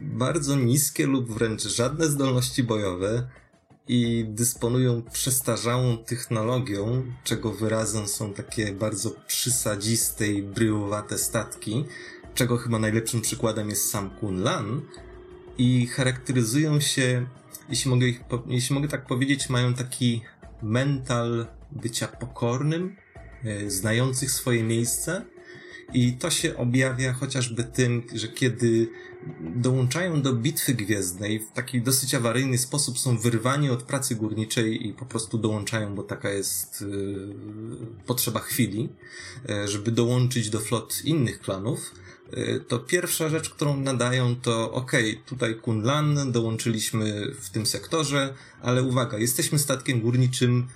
bardzo 0.00 0.56
niskie 0.56 1.06
lub 1.06 1.32
wręcz 1.32 1.62
żadne 1.62 2.06
zdolności 2.06 2.62
bojowe 2.62 3.28
i 3.88 4.24
dysponują 4.28 5.02
przestarzałą 5.02 5.98
technologią, 5.98 7.02
czego 7.24 7.52
wyrazem 7.52 8.08
są 8.08 8.32
takie 8.32 8.72
bardzo 8.72 9.10
przysadziste 9.26 10.28
i 10.28 10.42
bryłowate 10.42 11.18
statki, 11.18 11.84
czego 12.34 12.56
chyba 12.56 12.78
najlepszym 12.78 13.20
przykładem 13.20 13.70
jest 13.70 13.90
sam 13.90 14.10
Kun 14.10 14.42
Lan 14.42 14.82
i 15.58 15.86
charakteryzują 15.86 16.80
się 16.80 17.26
jeśli 17.68 17.90
mogę, 17.90 18.06
ich, 18.06 18.20
jeśli 18.46 18.74
mogę 18.74 18.88
tak 18.88 19.06
powiedzieć, 19.06 19.48
mają 19.48 19.74
taki 19.74 20.22
mental 20.62 21.46
bycia 21.72 22.08
pokornym, 22.08 22.96
znających 23.66 24.30
swoje 24.30 24.62
miejsce. 24.62 25.24
I 25.94 26.12
to 26.12 26.30
się 26.30 26.56
objawia 26.56 27.12
chociażby 27.12 27.64
tym, 27.64 28.02
że 28.14 28.28
kiedy 28.28 28.88
dołączają 29.40 30.22
do 30.22 30.32
bitwy 30.32 30.74
gwiezdnej 30.74 31.40
w 31.40 31.52
taki 31.52 31.82
dosyć 31.82 32.14
awaryjny 32.14 32.58
sposób, 32.58 32.98
są 32.98 33.18
wyrwani 33.18 33.70
od 33.70 33.82
pracy 33.82 34.14
górniczej 34.14 34.88
i 34.88 34.92
po 34.92 35.06
prostu 35.06 35.38
dołączają, 35.38 35.94
bo 35.94 36.02
taka 36.02 36.30
jest 36.30 36.80
yy, 36.80 37.36
potrzeba 38.06 38.40
chwili, 38.40 38.88
yy, 39.48 39.68
żeby 39.68 39.92
dołączyć 39.92 40.50
do 40.50 40.60
flot 40.60 41.04
innych 41.04 41.40
klanów 41.40 41.92
to 42.68 42.78
pierwsza 42.78 43.28
rzecz, 43.28 43.50
którą 43.50 43.76
nadają, 43.76 44.36
to 44.36 44.72
ok, 44.72 44.92
tutaj 45.26 45.54
Kunlan, 45.54 46.32
dołączyliśmy 46.32 47.34
w 47.40 47.50
tym 47.50 47.66
sektorze, 47.66 48.34
ale 48.62 48.82
uwaga, 48.82 49.18
jesteśmy 49.18 49.58
statkiem 49.58 50.00
górniczym, 50.00 50.68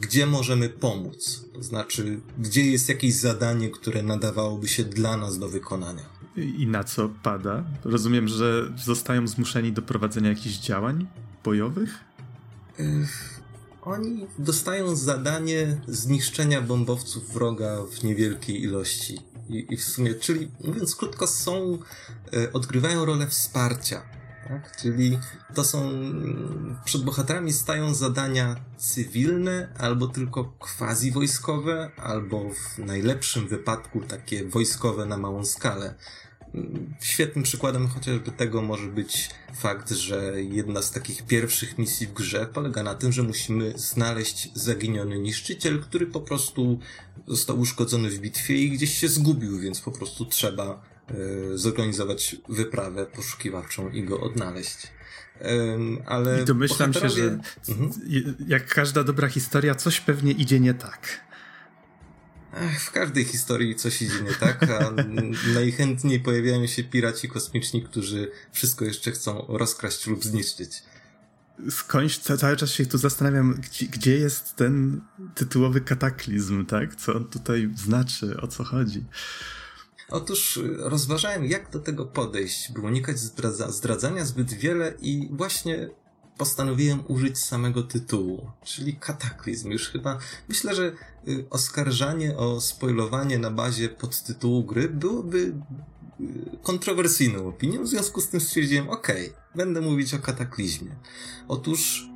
gdzie 0.00 0.26
możemy 0.26 0.68
pomóc? 0.68 1.44
To 1.54 1.62
znaczy, 1.62 2.20
gdzie 2.38 2.66
jest 2.66 2.88
jakieś 2.88 3.14
zadanie, 3.14 3.70
które 3.70 4.02
nadawałoby 4.02 4.68
się 4.68 4.84
dla 4.84 5.16
nas 5.16 5.38
do 5.38 5.48
wykonania? 5.48 6.02
I 6.36 6.66
na 6.66 6.84
co 6.84 7.08
pada? 7.22 7.64
Rozumiem, 7.84 8.28
że 8.28 8.72
zostają 8.84 9.26
zmuszeni 9.26 9.72
do 9.72 9.82
prowadzenia 9.82 10.28
jakichś 10.28 10.56
działań 10.56 11.06
bojowych? 11.44 11.90
Y, 12.80 13.06
oni 13.82 14.26
dostają 14.38 14.96
zadanie 14.96 15.80
zniszczenia 15.88 16.60
bombowców 16.60 17.32
wroga 17.32 17.82
w 17.90 18.04
niewielkiej 18.04 18.62
ilości 18.62 19.18
i, 19.48 19.66
i 19.70 19.76
w 19.76 19.84
sumie, 19.84 20.14
czyli 20.14 20.48
mówiąc 20.64 20.96
krótko, 20.96 21.26
są, 21.26 21.78
e, 22.32 22.52
odgrywają 22.52 23.04
rolę 23.04 23.26
wsparcia. 23.26 24.02
Tak? 24.48 24.76
Czyli 24.76 25.18
to 25.54 25.64
są, 25.64 25.90
przed 26.84 27.02
bohaterami 27.02 27.52
stają 27.52 27.94
zadania 27.94 28.56
cywilne, 28.76 29.74
albo 29.78 30.06
tylko 30.06 30.44
quasi 30.44 31.12
wojskowe, 31.12 31.90
albo 31.96 32.50
w 32.50 32.78
najlepszym 32.78 33.48
wypadku 33.48 34.00
takie 34.00 34.44
wojskowe 34.44 35.06
na 35.06 35.16
małą 35.16 35.44
skalę. 35.44 35.94
Świetnym 37.00 37.42
przykładem 37.44 37.88
chociażby 37.88 38.30
tego 38.30 38.62
może 38.62 38.86
być 38.86 39.30
fakt, 39.54 39.90
że 39.90 40.42
jedna 40.42 40.82
z 40.82 40.90
takich 40.90 41.26
pierwszych 41.26 41.78
misji 41.78 42.06
w 42.06 42.12
grze 42.12 42.46
polega 42.46 42.82
na 42.82 42.94
tym, 42.94 43.12
że 43.12 43.22
musimy 43.22 43.72
znaleźć 43.76 44.50
zaginiony 44.54 45.18
niszczyciel, 45.18 45.80
który 45.82 46.06
po 46.06 46.20
prostu 46.20 46.78
został 47.26 47.60
uszkodzony 47.60 48.10
w 48.10 48.18
bitwie 48.18 48.56
i 48.56 48.70
gdzieś 48.70 48.98
się 48.98 49.08
zgubił, 49.08 49.58
więc 49.58 49.80
po 49.80 49.92
prostu 49.92 50.26
trzeba 50.26 50.91
zorganizować 51.54 52.36
wyprawę 52.48 53.06
poszukiwawczą 53.06 53.90
i 53.90 54.04
go 54.04 54.20
odnaleźć. 54.20 54.78
ale 56.06 56.42
I 56.42 56.44
domyślam 56.44 56.92
bohaterowie... 56.92 57.22
się, 57.22 57.40
że 57.66 57.72
mhm. 57.72 58.34
jak 58.48 58.66
każda 58.66 59.04
dobra 59.04 59.28
historia, 59.28 59.74
coś 59.74 60.00
pewnie 60.00 60.32
idzie 60.32 60.60
nie 60.60 60.74
tak. 60.74 61.20
W 62.78 62.90
każdej 62.90 63.24
historii 63.24 63.76
coś 63.76 64.02
idzie 64.02 64.22
nie 64.22 64.34
tak, 64.34 64.62
a 64.70 64.90
najchętniej 65.54 66.20
pojawiają 66.20 66.66
się 66.66 66.84
piraci 66.84 67.28
kosmiczni, 67.28 67.82
którzy 67.82 68.30
wszystko 68.52 68.84
jeszcze 68.84 69.10
chcą 69.10 69.46
rozkraść 69.48 70.06
lub 70.06 70.24
zniszczyć. 70.24 70.82
Skądś 71.70 72.18
cały 72.18 72.56
czas 72.56 72.70
się 72.70 72.86
tu 72.86 72.98
zastanawiam, 72.98 73.54
gdzie, 73.54 73.86
gdzie 73.86 74.16
jest 74.16 74.56
ten 74.56 75.00
tytułowy 75.34 75.80
kataklizm, 75.80 76.66
tak? 76.66 76.96
Co 76.96 77.14
on 77.14 77.24
tutaj 77.24 77.70
znaczy, 77.76 78.40
o 78.40 78.46
co 78.46 78.64
chodzi? 78.64 79.04
Otóż 80.12 80.60
rozważałem, 80.78 81.44
jak 81.44 81.70
do 81.70 81.80
tego 81.80 82.06
podejść, 82.06 82.72
by 82.72 82.80
unikać 82.80 83.18
zdradza 83.18 83.70
zdradzania 83.70 84.24
zbyt 84.24 84.52
wiele 84.52 84.94
i 85.00 85.28
właśnie 85.30 85.90
postanowiłem 86.38 87.02
użyć 87.08 87.38
samego 87.38 87.82
tytułu, 87.82 88.50
czyli 88.64 88.96
kataklizm. 88.96 89.70
Już 89.70 89.88
chyba 89.88 90.18
myślę, 90.48 90.74
że 90.74 90.92
y, 91.28 91.46
oskarżanie 91.50 92.36
o 92.36 92.60
spoilowanie 92.60 93.38
na 93.38 93.50
bazie 93.50 93.88
podtytułu 93.88 94.64
gry 94.64 94.88
byłoby 94.88 95.38
y, 96.20 96.58
kontrowersyjną 96.62 97.48
opinią, 97.48 97.82
w 97.82 97.88
związku 97.88 98.20
z 98.20 98.28
tym 98.28 98.40
stwierdziłem, 98.40 98.90
ok, 98.90 99.08
będę 99.54 99.80
mówić 99.80 100.14
o 100.14 100.18
kataklizmie. 100.18 100.96
Otóż 101.48 102.08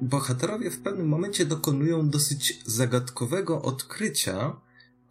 bohaterowie 0.00 0.70
w 0.70 0.80
pewnym 0.80 1.08
momencie 1.08 1.44
dokonują 1.44 2.08
dosyć 2.08 2.62
zagadkowego 2.66 3.62
odkrycia, 3.62 4.56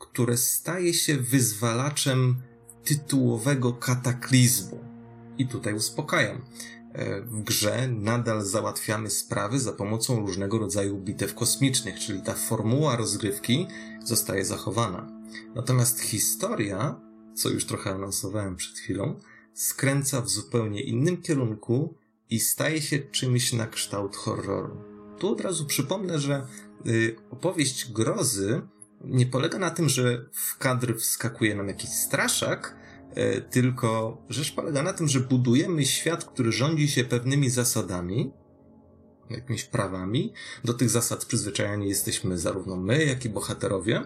które 0.02 0.38
staje 0.38 0.94
się 0.94 1.18
wyzwalaczem 1.18 2.36
tytułowego 2.84 3.74
kataklizmu. 3.74 4.80
I 5.38 5.48
tutaj 5.48 5.74
uspokajam. 5.74 6.42
E, 6.94 7.22
w 7.22 7.44
grze 7.44 7.88
nadal 7.88 8.46
załatwiamy 8.46 9.10
sprawy 9.10 9.60
za 9.60 9.74
pomocą 9.74 10.20
różnego 10.20 10.58
rodzaju 10.58 10.98
bitew 10.98 11.36
kosmicznych, 11.36 12.00
czyli 12.00 12.22
ta 12.22 12.34
formuła 12.34 12.96
rozgrywki 12.96 13.68
zostaje 14.04 14.46
zachowana. 14.46 15.08
Natomiast 15.56 16.00
historia, 16.00 17.02
co 17.34 17.50
już 17.50 17.66
trochę 17.66 17.90
anonsowałem 17.92 18.56
przed 18.56 18.78
chwilą, 18.78 19.20
skręca 19.54 20.22
w 20.22 20.30
zupełnie 20.30 20.82
innym 20.82 21.22
kierunku 21.22 21.94
i 22.30 22.40
staje 22.40 22.82
się 22.82 23.00
czymś 23.00 23.54
na 23.54 23.68
kształt 23.68 24.16
horroru. 24.16 24.78
Tu 25.20 25.30
od 25.30 25.42
razu 25.42 25.66
przypomnę, 25.66 26.20
że 26.20 26.48
y, 26.88 27.16
opowieść 27.32 27.92
grozy 27.92 28.62
nie 29.04 29.26
polega 29.26 29.60
na 29.60 29.70
tym, 29.70 29.90
że 29.90 30.26
w 30.34 30.58
kadr 30.58 30.96
wskakuje 30.96 31.56
nam 31.56 31.68
jakiś 31.68 31.90
straszak, 31.90 32.82
E, 33.16 33.42
tylko 33.42 34.22
rzecz 34.30 34.56
polega 34.56 34.84
na 34.84 34.94
tym, 34.94 35.08
że 35.08 35.20
budujemy 35.20 35.86
świat, 35.86 36.26
który 36.26 36.52
rządzi 36.52 36.88
się 36.88 37.04
pewnymi 37.04 37.50
zasadami, 37.50 38.32
jakimiś 39.30 39.64
prawami. 39.64 40.34
Do 40.64 40.74
tych 40.74 40.90
zasad 40.90 41.26
przyzwyczajeni 41.26 41.90
jesteśmy 41.90 42.38
zarówno 42.38 42.76
my, 42.76 43.06
jak 43.06 43.26
i 43.26 43.30
bohaterowie. 43.30 44.06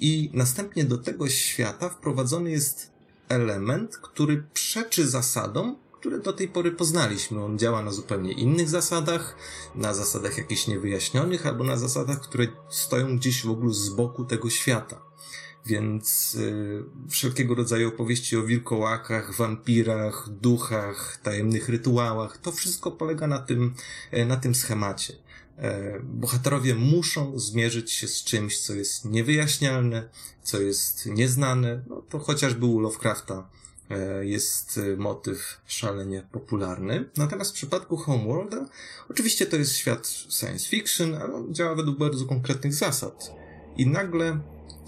I 0.00 0.30
następnie 0.34 0.84
do 0.84 0.98
tego 0.98 1.28
świata 1.28 1.88
wprowadzony 1.88 2.50
jest 2.50 2.92
element, 3.28 3.96
który 3.96 4.44
przeczy 4.54 5.08
zasadom, 5.08 5.76
które 6.00 6.18
do 6.18 6.32
tej 6.32 6.48
pory 6.48 6.72
poznaliśmy. 6.72 7.44
On 7.44 7.58
działa 7.58 7.82
na 7.82 7.90
zupełnie 7.90 8.32
innych 8.32 8.68
zasadach, 8.68 9.36
na 9.74 9.94
zasadach 9.94 10.38
jakichś 10.38 10.66
niewyjaśnionych, 10.66 11.46
albo 11.46 11.64
na 11.64 11.76
zasadach, 11.76 12.20
które 12.20 12.46
stoją 12.68 13.16
gdzieś 13.16 13.42
w 13.42 13.50
ogóle 13.50 13.74
z 13.74 13.88
boku 13.88 14.24
tego 14.24 14.50
świata. 14.50 15.00
Więc 15.66 16.34
y, 16.34 16.84
wszelkiego 17.10 17.54
rodzaju 17.54 17.88
opowieści 17.88 18.36
o 18.36 18.42
wilkołakach, 18.42 19.34
wampirach, 19.34 20.28
duchach, 20.28 21.20
tajemnych 21.22 21.68
rytuałach, 21.68 22.38
to 22.38 22.52
wszystko 22.52 22.90
polega 22.90 23.26
na 23.26 23.38
tym, 23.38 23.74
e, 24.10 24.26
na 24.26 24.36
tym 24.36 24.54
schemacie. 24.54 25.14
E, 25.58 26.00
bohaterowie 26.00 26.74
muszą 26.74 27.38
zmierzyć 27.38 27.92
się 27.92 28.08
z 28.08 28.24
czymś, 28.24 28.58
co 28.60 28.74
jest 28.74 29.04
niewyjaśnialne, 29.04 30.08
co 30.42 30.60
jest 30.60 31.06
nieznane. 31.06 31.82
No 31.88 32.02
to 32.08 32.18
chociażby 32.18 32.66
u 32.66 32.80
Lovecrafta 32.80 33.48
jest 34.20 34.80
motyw 34.96 35.60
szalenie 35.66 36.26
popularny. 36.32 37.10
Natomiast 37.16 37.50
w 37.50 37.54
przypadku 37.54 37.96
Homeworlda, 37.96 38.68
oczywiście 39.10 39.46
to 39.46 39.56
jest 39.56 39.76
świat 39.76 40.06
science 40.06 40.68
fiction, 40.68 41.14
ale 41.14 41.34
on 41.34 41.54
działa 41.54 41.74
według 41.74 41.98
bardzo 41.98 42.24
konkretnych 42.26 42.74
zasad. 42.74 43.30
I 43.76 43.86
nagle 43.86 44.40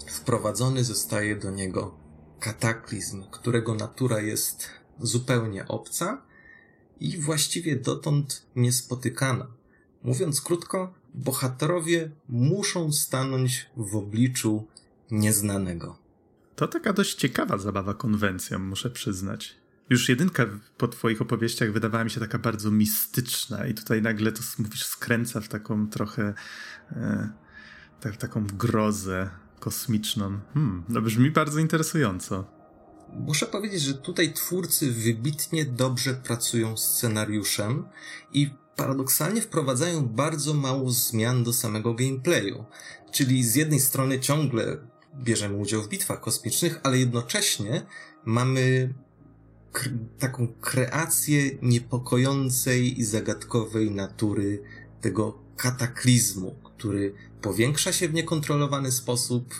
wprowadzony 0.07 0.83
zostaje 0.83 1.35
do 1.35 1.51
niego 1.51 1.95
kataklizm, 2.39 3.23
którego 3.31 3.75
natura 3.75 4.19
jest 4.19 4.67
zupełnie 4.99 5.67
obca 5.67 6.21
i 6.99 7.17
właściwie 7.17 7.75
dotąd 7.75 8.45
niespotykana. 8.55 9.47
Mówiąc 10.03 10.41
krótko, 10.41 10.93
bohaterowie 11.13 12.11
muszą 12.29 12.91
stanąć 12.91 13.69
w 13.77 13.95
obliczu 13.95 14.67
nieznanego. 15.11 16.00
To 16.61 16.67
taka 16.67 16.93
dość 16.93 17.15
ciekawa 17.15 17.57
zabawa 17.57 17.93
konwencją, 17.93 18.59
muszę 18.59 18.89
przyznać. 18.89 19.55
Już 19.89 20.09
jedynka 20.09 20.45
po 20.77 20.87
twoich 20.87 21.21
opowieściach 21.21 21.71
wydawała 21.71 22.03
mi 22.03 22.09
się 22.09 22.19
taka 22.19 22.39
bardzo 22.39 22.71
mistyczna 22.71 23.67
i 23.67 23.73
tutaj 23.73 24.01
nagle 24.01 24.31
to 24.31 24.41
mówisz 24.59 24.85
skręca 24.85 25.41
w 25.41 25.47
taką 25.47 25.89
trochę 25.89 26.33
e, 26.91 27.29
tak, 28.01 28.17
taką 28.17 28.47
grozę 28.47 29.29
kosmiczną. 29.59 30.39
Hmm, 30.53 30.83
no 30.89 31.01
brzmi 31.01 31.31
bardzo 31.31 31.59
interesująco. 31.59 32.45
Muszę 33.13 33.45
powiedzieć, 33.45 33.81
że 33.81 33.93
tutaj 33.93 34.33
twórcy 34.33 34.91
wybitnie 34.91 35.65
dobrze 35.65 36.13
pracują 36.13 36.77
scenariuszem 36.77 37.85
i 38.33 38.49
paradoksalnie 38.75 39.41
wprowadzają 39.41 40.07
bardzo 40.07 40.53
mało 40.53 40.91
zmian 40.91 41.43
do 41.43 41.53
samego 41.53 41.93
gameplayu. 41.93 42.65
Czyli 43.11 43.43
z 43.43 43.55
jednej 43.55 43.79
strony 43.79 44.19
ciągle 44.19 44.90
bierzemy 45.23 45.55
udział 45.55 45.81
w 45.81 45.89
bitwach 45.89 46.21
kosmicznych, 46.21 46.79
ale 46.83 46.97
jednocześnie 46.97 47.85
mamy 48.25 48.93
taką 50.19 50.47
kreację 50.47 51.51
niepokojącej 51.61 52.99
i 52.99 53.03
zagadkowej 53.03 53.91
natury 53.91 54.63
tego 55.01 55.39
kataklizmu, 55.57 56.55
który 56.63 57.13
powiększa 57.41 57.93
się 57.93 58.09
w 58.09 58.13
niekontrolowany 58.13 58.91
sposób 58.91 59.53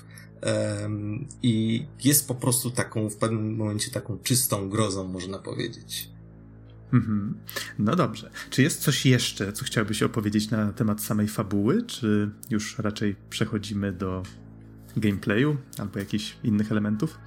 um, 0.43 1.27
i 1.43 1.86
jest 2.03 2.27
po 2.27 2.36
prostu 2.36 2.72
taką, 2.72 3.10
w 3.10 3.15
pewnym 3.15 3.55
momencie 3.55 3.91
taką 3.91 4.17
czystą 4.20 4.70
grozą, 4.70 5.08
można 5.08 5.39
powiedzieć. 5.39 6.10
Mhm. 6.93 7.38
No 7.79 7.96
dobrze. 7.96 8.31
Czy 8.50 8.62
jest 8.62 8.81
coś 8.81 9.05
jeszcze, 9.05 9.53
co 9.53 9.65
chciałbyś 9.65 10.03
opowiedzieć 10.03 10.50
na 10.50 10.74
temat 10.74 11.01
samej 11.01 11.27
fabuły, 11.27 11.84
czy 11.84 12.31
już 12.50 12.79
raczej 12.79 13.15
przechodzimy 13.29 13.91
do 13.91 14.24
gameplayu 14.98 15.57
albo 15.77 16.00
jakichś 16.00 16.38
innych 16.43 16.71
elementów? 16.71 17.17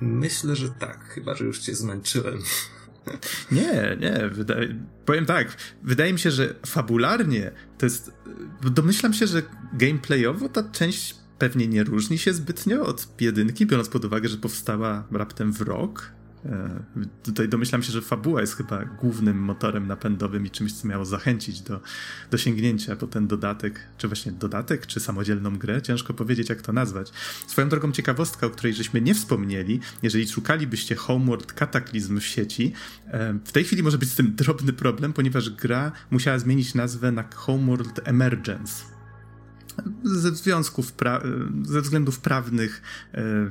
Myślę, 0.00 0.56
że 0.56 0.68
tak, 0.68 1.04
chyba 1.04 1.34
że 1.34 1.44
już 1.44 1.58
cię 1.58 1.74
zmęczyłem. 1.74 2.38
Nie, 3.52 3.96
nie. 4.00 4.28
Wydaje, 4.28 4.76
powiem 5.04 5.26
tak, 5.26 5.56
wydaje 5.82 6.12
mi 6.12 6.18
się, 6.18 6.30
że 6.30 6.54
fabularnie 6.66 7.50
to 7.78 7.86
jest. 7.86 8.12
Domyślam 8.62 9.12
się, 9.12 9.26
że 9.26 9.42
gameplayowo 9.72 10.48
ta 10.48 10.62
część 10.62 11.16
pewnie 11.38 11.66
nie 11.68 11.84
różni 11.84 12.18
się 12.18 12.32
zbytnio 12.32 12.86
od 12.86 13.20
jedynki, 13.20 13.66
biorąc 13.66 13.88
pod 13.88 14.04
uwagę, 14.04 14.28
że 14.28 14.36
powstała 14.36 15.04
raptem 15.10 15.52
w 15.52 15.60
rok. 15.60 16.12
E, 16.44 16.80
tutaj 17.22 17.48
domyślam 17.48 17.82
się, 17.82 17.92
że 17.92 18.02
fabuła 18.02 18.40
jest 18.40 18.56
chyba 18.56 18.84
głównym 18.84 19.38
motorem 19.38 19.86
napędowym 19.86 20.46
i 20.46 20.50
czymś, 20.50 20.72
co 20.72 20.88
miało 20.88 21.04
zachęcić 21.04 21.60
do, 21.60 21.80
do 22.30 22.38
sięgnięcia 22.38 22.96
po 22.96 23.06
ten 23.06 23.26
dodatek, 23.26 23.80
czy 23.98 24.08
właśnie 24.08 24.32
dodatek, 24.32 24.86
czy 24.86 25.00
samodzielną 25.00 25.58
grę. 25.58 25.82
Ciężko 25.82 26.14
powiedzieć, 26.14 26.48
jak 26.48 26.62
to 26.62 26.72
nazwać. 26.72 27.12
Swoją 27.46 27.68
drogą 27.68 27.92
ciekawostka, 27.92 28.46
o 28.46 28.50
której 28.50 28.74
żeśmy 28.74 29.00
nie 29.00 29.14
wspomnieli, 29.14 29.80
jeżeli 30.02 30.28
szukalibyście 30.28 30.94
Homeworld 30.94 31.52
Kataklizm 31.52 32.20
w 32.20 32.26
sieci, 32.26 32.72
e, 33.06 33.38
w 33.44 33.52
tej 33.52 33.64
chwili 33.64 33.82
może 33.82 33.98
być 33.98 34.10
z 34.10 34.14
tym 34.14 34.34
drobny 34.34 34.72
problem, 34.72 35.12
ponieważ 35.12 35.50
gra 35.50 35.92
musiała 36.10 36.38
zmienić 36.38 36.74
nazwę 36.74 37.12
na 37.12 37.24
Homeworld 37.34 38.00
Emergence. 38.04 38.84
Ze 40.04 40.34
związków, 40.34 40.96
pra- 40.96 41.22
ze 41.66 41.80
względów 41.80 42.20
prawnych 42.20 42.82
e, 43.14 43.50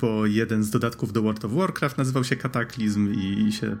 bo 0.00 0.26
jeden 0.26 0.64
z 0.64 0.70
dodatków 0.70 1.12
do 1.12 1.22
World 1.22 1.44
of 1.44 1.52
Warcraft 1.52 1.98
nazywał 1.98 2.24
się 2.24 2.36
Kataklizm 2.36 3.12
i 3.12 3.52
się 3.52 3.76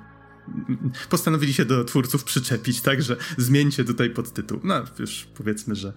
postanowili 1.10 1.54
się 1.54 1.64
do 1.64 1.84
twórców 1.84 2.24
przyczepić, 2.24 2.80
tak, 2.80 3.02
że 3.02 3.16
zmieńcie 3.38 3.84
tutaj 3.84 4.10
podtytuł. 4.10 4.60
No, 4.64 4.84
już 4.98 5.28
powiedzmy, 5.34 5.74
że 5.74 5.92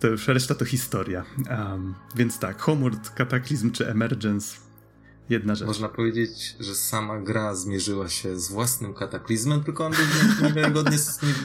to 0.00 0.08
już 0.08 0.28
reszta 0.28 0.54
to 0.54 0.64
historia. 0.64 1.24
Um, 1.50 1.94
więc 2.16 2.38
tak, 2.38 2.60
Homeworld, 2.60 3.10
Kataklizm 3.10 3.70
czy 3.70 3.88
Emergence 3.88 4.56
jedna 5.28 5.54
rzecz. 5.54 5.68
Można 5.68 5.88
powiedzieć, 5.88 6.56
że 6.60 6.74
sama 6.74 7.20
gra 7.20 7.54
zmierzyła 7.54 8.08
się 8.08 8.40
z 8.40 8.48
własnym 8.48 8.94
kataklizmem, 8.94 9.64
tylko 9.64 9.86
on 9.86 9.92
był 9.92 10.48
niewiarygodnie, 10.48 10.98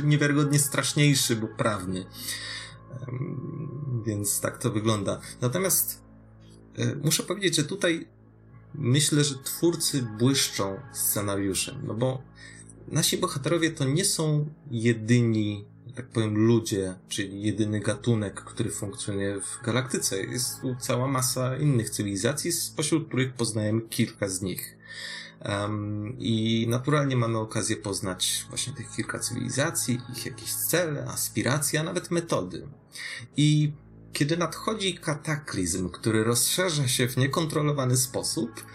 niewiarygodnie 0.04 0.60
straszniejszy, 0.60 1.36
bo 1.36 1.48
prawny. 1.48 2.06
Um, 3.08 4.04
więc 4.06 4.42
tak 4.42 4.58
to 4.58 4.72
wygląda. 4.72 5.20
Natomiast 5.42 6.05
muszę 7.04 7.24
powiedzieć, 7.24 7.56
że 7.56 7.64
tutaj 7.64 8.08
myślę, 8.74 9.24
że 9.24 9.36
twórcy 9.44 10.08
błyszczą 10.20 10.80
scenariuszem, 10.94 11.76
no 11.88 11.94
bo 11.94 12.22
nasi 12.88 13.18
bohaterowie 13.18 13.72
to 13.72 13.86
nie 13.86 14.06
są 14.06 14.50
jedyni, 14.72 15.66
tak 15.96 16.08
powiem, 16.08 16.36
ludzie, 16.36 16.96
czyli 17.08 17.42
jedyny 17.42 17.80
gatunek, 17.80 18.42
który 18.42 18.72
funkcjonuje 18.72 19.42
w 19.42 19.66
galaktyce. 19.66 20.24
Jest 20.24 20.62
tu 20.62 20.76
cała 20.80 21.08
masa 21.08 21.58
innych 21.58 21.90
cywilizacji, 21.90 22.52
spośród 22.52 23.08
których 23.08 23.34
poznajemy 23.34 23.82
kilka 23.82 24.30
z 24.30 24.42
nich. 24.42 24.78
Um, 25.46 26.16
I 26.20 26.66
naturalnie 26.70 27.16
mamy 27.18 27.38
okazję 27.38 27.78
poznać 27.78 28.46
właśnie 28.50 28.74
tych 28.74 28.92
kilka 28.96 29.20
cywilizacji, 29.20 30.02
ich 30.12 30.26
jakieś 30.26 30.54
cele, 30.54 31.06
aspiracje, 31.08 31.80
a 31.80 31.84
nawet 31.84 32.12
metody. 32.12 32.68
I 33.38 33.72
kiedy 34.16 34.38
nadchodzi 34.38 34.98
kataklizm, 34.98 35.90
który 35.90 36.24
rozszerza 36.24 36.88
się 36.88 37.08
w 37.08 37.18
niekontrolowany 37.18 37.98
sposób, 37.98 38.66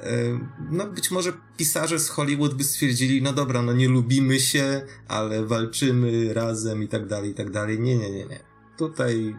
e, 0.00 0.38
no 0.70 0.86
być 0.86 1.10
może 1.10 1.32
pisarze 1.56 1.98
z 1.98 2.08
Hollywood 2.08 2.54
by 2.54 2.64
stwierdzili, 2.64 3.22
no 3.22 3.32
dobra, 3.32 3.62
no 3.62 3.72
nie 3.72 3.88
lubimy 3.88 4.40
się, 4.40 4.86
ale 5.08 5.46
walczymy 5.46 6.34
razem 6.34 6.82
i 6.82 6.88
tak 6.88 7.06
dalej, 7.06 7.30
i 7.30 7.34
tak 7.34 7.50
dalej. 7.50 7.80
Nie, 7.80 7.96
nie, 7.96 8.10
nie, 8.10 8.26
nie. 8.26 8.40
Tutaj 8.76 9.34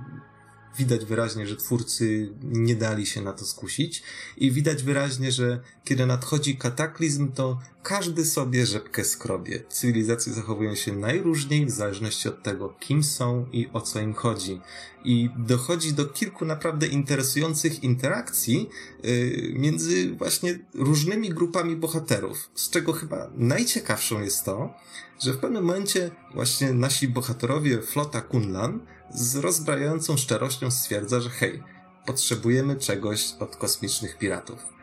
widać 0.78 1.06
wyraźnie, 1.06 1.47
że 1.47 1.56
twórcy 1.56 2.30
nie 2.43 2.76
dali 2.76 3.06
się 3.06 3.21
na 3.21 3.34
to 3.34 3.45
skusić 3.45 4.04
i 4.38 4.52
widać 4.52 4.84
wyraźnie, 4.84 5.32
że 5.32 5.60
kiedy 5.84 6.06
nadchodzi 6.06 6.58
kataklizm, 6.58 7.32
to 7.32 7.60
każdy 7.83 8.25
sobie 8.25 8.65
rzepkę 8.65 9.03
skrobie. 9.03 9.63
Cywilizacje 9.69 10.33
zachowują 10.33 10.75
się 10.75 10.93
najróżniej 10.93 11.65
w 11.65 11.71
zależności 11.71 12.29
od 12.29 12.43
tego, 12.43 12.69
kim 12.79 13.03
są 13.03 13.45
i 13.51 13.69
o 13.73 13.81
co 13.81 13.99
im 13.99 14.13
chodzi. 14.13 14.61
I 15.03 15.29
dochodzi 15.37 15.93
do 15.93 16.05
kilku 16.05 16.45
naprawdę 16.45 16.87
interesujących 16.87 17.83
interakcji 17.83 18.69
yy, 19.03 19.53
między 19.53 20.15
właśnie 20.15 20.59
różnymi 20.73 21.29
grupami 21.29 21.75
bohaterów, 21.75 22.49
z 22.55 22.69
czego 22.69 22.93
chyba 22.93 23.29
najciekawszą 23.35 24.21
jest 24.21 24.45
to, 24.45 24.73
że 25.19 25.33
w 25.33 25.37
pewnym 25.37 25.63
momencie 25.63 26.11
właśnie 26.33 26.73
nasi 26.73 27.07
bohaterowie 27.07 27.81
flota 27.81 28.21
Kunlan 28.21 28.79
z 29.13 29.35
rozbrajającą 29.35 30.17
szczerością 30.17 30.71
stwierdza, 30.71 31.21
że 31.21 31.29
hej, 31.29 31.63
potrzebujemy 32.05 32.75
czegoś 32.75 33.33
od 33.39 33.55
kosmicznych 33.55 34.17
piratów. 34.17 34.80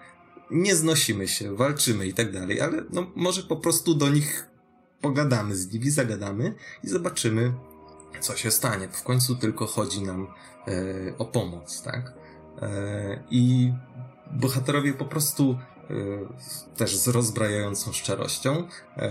Nie 0.50 0.76
znosimy 0.76 1.28
się, 1.28 1.56
walczymy 1.56 2.06
i 2.06 2.14
tak 2.14 2.32
dalej, 2.32 2.60
ale 2.60 2.84
no 2.92 3.06
może 3.16 3.42
po 3.42 3.56
prostu 3.56 3.94
do 3.94 4.08
nich 4.08 4.46
pogadamy 5.00 5.56
z 5.56 5.72
nimi, 5.72 5.90
zagadamy 5.90 6.54
i 6.84 6.88
zobaczymy, 6.88 7.52
co 8.20 8.36
się 8.36 8.50
stanie. 8.50 8.88
W 8.88 9.02
końcu 9.02 9.36
tylko 9.36 9.66
chodzi 9.66 10.02
nam 10.02 10.26
e, 10.66 11.18
o 11.18 11.24
pomoc, 11.24 11.82
tak? 11.82 12.12
E, 12.62 13.24
I 13.30 13.72
bohaterowie 14.32 14.92
po 14.92 15.04
prostu 15.04 15.58
e, 15.90 15.94
też 16.76 16.96
z 16.96 17.08
rozbrajającą 17.08 17.92
szczerością 17.92 18.68
e, 18.96 19.10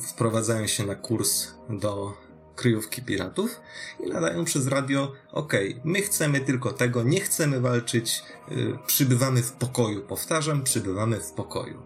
wprowadzają 0.00 0.66
się 0.66 0.86
na 0.86 0.94
kurs 0.94 1.48
do 1.68 2.12
kryjówki 2.60 3.02
piratów 3.02 3.60
i 4.00 4.08
nadają 4.08 4.44
przez 4.44 4.66
radio, 4.66 5.12
okej, 5.32 5.80
my 5.84 6.02
chcemy 6.02 6.40
tylko 6.40 6.72
tego, 6.72 7.02
nie 7.02 7.20
chcemy 7.20 7.60
walczyć, 7.60 8.22
yy, 8.48 8.78
przybywamy 8.86 9.42
w 9.42 9.52
pokoju, 9.52 10.02
powtarzam, 10.02 10.62
przybywamy 10.62 11.20
w 11.20 11.32
pokoju. 11.32 11.82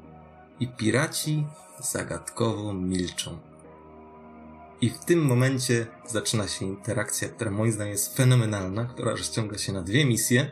I 0.61 0.69
piraci 0.69 1.47
zagadkowo 1.81 2.75
milczą. 2.75 3.39
I 4.81 4.91
w 4.91 4.99
tym 4.99 5.23
momencie 5.23 5.87
zaczyna 6.07 6.49
się 6.49 6.65
interakcja, 6.67 7.29
która 7.29 7.51
moim 7.51 7.73
zdaniem 7.73 7.93
jest 7.93 8.17
fenomenalna, 8.17 8.85
która 8.85 9.11
rozciąga 9.11 9.59
się 9.59 9.73
na 9.73 9.83
dwie 9.83 10.05
misje 10.05 10.51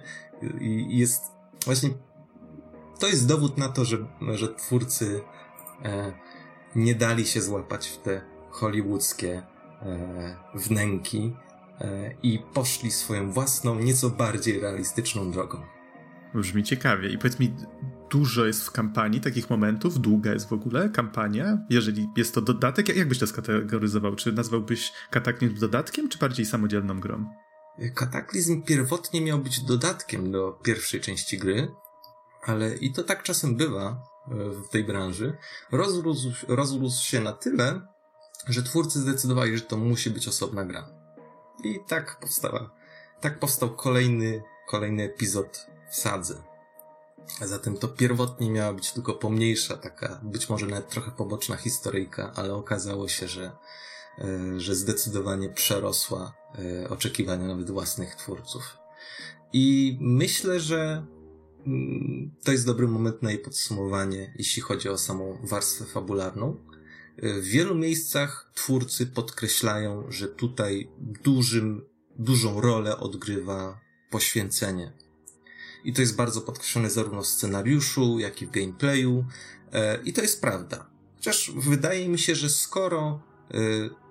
i 0.61 0.99
jest 0.99 1.23
właśnie 1.65 1.91
to 2.99 3.07
jest 3.07 3.27
dowód 3.27 3.59
na 3.59 3.69
to, 3.69 3.85
że, 3.85 3.99
że 4.35 4.55
twórcy 4.55 5.21
e, 5.85 6.13
nie 6.75 6.95
dali 6.95 7.27
się 7.27 7.43
złapać 7.43 7.89
w 7.89 7.99
te 7.99 8.21
hollywoodzkie 8.51 9.52
wnęki 10.55 11.37
e, 11.81 12.15
i 12.23 12.39
poszli 12.55 12.91
swoją 12.91 13.33
własną, 13.33 13.75
nieco 13.75 14.11
bardziej 14.11 14.61
realistyczną 14.61 15.31
drogą. 15.31 15.63
Brzmi 16.35 16.63
ciekawie. 16.63 17.09
I 17.09 17.19
powiedz 17.19 17.39
mi, 17.39 17.55
dużo 18.11 18.47
jest 18.47 18.65
w 18.65 18.71
kampanii 18.71 19.21
takich 19.21 19.51
momentów? 19.51 20.01
Długa 20.01 20.33
jest 20.33 20.49
w 20.49 20.53
ogóle 20.53 20.89
kampania? 20.89 21.59
Jeżeli 21.71 22.09
jest 22.17 22.35
to 22.35 22.41
dodatek, 22.41 22.97
jak 22.97 23.09
byś 23.09 23.19
to 23.19 23.27
skategoryzował? 23.27 24.17
Czy 24.17 24.33
nazwałbyś 24.33 24.93
Kataklizm 25.11 25.55
dodatkiem, 25.55 26.09
czy 26.09 26.19
bardziej 26.19 26.47
samodzielną 26.47 27.01
grą? 27.01 27.25
Kataklizm 27.95 28.63
pierwotnie 28.63 29.21
miał 29.21 29.39
być 29.39 29.61
dodatkiem 29.61 30.33
do 30.33 30.53
pierwszej 30.53 31.01
części 31.01 31.39
gry, 31.39 31.69
ale 32.43 32.77
i 32.77 32.93
to 32.93 33.03
tak 33.03 33.23
czasem 33.23 33.57
bywa, 33.57 34.13
w 34.67 34.69
tej 34.69 34.85
branży, 34.85 35.37
rozrósł, 35.73 36.33
rozrósł 36.49 37.05
się 37.05 37.21
na 37.21 37.33
tyle, 37.33 37.81
że 38.49 38.63
twórcy 38.63 39.01
zdecydowali, 39.01 39.57
że 39.57 39.63
to 39.63 39.77
musi 39.77 40.11
być 40.11 40.29
osobna 40.29 40.65
gra. 40.65 40.89
I 41.65 41.81
tak 41.89 42.21
powstała, 42.21 42.71
tak 43.21 43.39
powstał 43.39 43.77
kolejny, 43.77 44.43
kolejny 44.69 45.03
epizod 45.03 45.67
w 45.91 45.97
sadze. 45.97 46.43
A 47.41 47.47
zatem 47.47 47.77
to 47.77 47.89
pierwotnie 47.89 48.51
miała 48.51 48.73
być 48.73 48.93
tylko 48.93 49.15
pomniejsza, 49.15 49.77
taka 49.77 50.21
być 50.23 50.49
może 50.49 50.67
nawet 50.67 50.89
trochę 50.89 51.11
poboczna 51.11 51.57
historyjka, 51.57 52.33
ale 52.35 52.55
okazało 52.55 53.09
się, 53.09 53.29
że, 53.29 53.53
e, 54.19 54.61
że 54.61 54.75
zdecydowanie 54.75 55.49
przerosła 55.49 56.35
e, 56.59 56.89
oczekiwania 56.89 57.47
nawet 57.47 57.71
własnych 57.71 58.15
twórców. 58.15 58.79
I 59.53 59.99
myślę, 60.01 60.61
że 60.61 61.07
to 62.45 62.53
jest 62.53 62.67
dobry 62.67 62.89
moment 62.89 63.23
na 63.23 63.31
jej 63.31 63.39
podsumowanie, 63.39 64.35
jeśli 64.37 64.63
chodzi 64.63 64.89
o 64.89 64.99
samą 64.99 65.39
warstwę 65.43 65.85
fabularną. 65.85 66.57
W 67.19 67.45
wielu 67.45 67.75
miejscach 67.75 68.51
twórcy 68.55 69.07
podkreślają, 69.07 70.05
że 70.09 70.29
tutaj 70.29 70.89
dużym, 70.99 71.85
dużą 72.19 72.61
rolę 72.61 72.97
odgrywa 72.97 73.81
poświęcenie. 74.11 74.93
I 75.85 75.93
to 75.93 76.01
jest 76.01 76.17
bardzo 76.17 76.41
podkreślone 76.41 76.91
zarówno 76.91 77.23
w 77.23 77.27
scenariuszu, 77.27 78.19
jak 78.19 78.43
i 78.43 78.47
w 78.47 78.51
gameplayu. 78.51 79.25
E, 79.73 79.99
I 80.05 80.13
to 80.13 80.23
jest 80.23 80.41
prawda. 80.41 80.91
Chociaż 81.17 81.53
wydaje 81.57 82.09
mi 82.09 82.19
się, 82.19 82.35
że 82.35 82.51
skoro 82.51 83.23
e, 83.51 83.59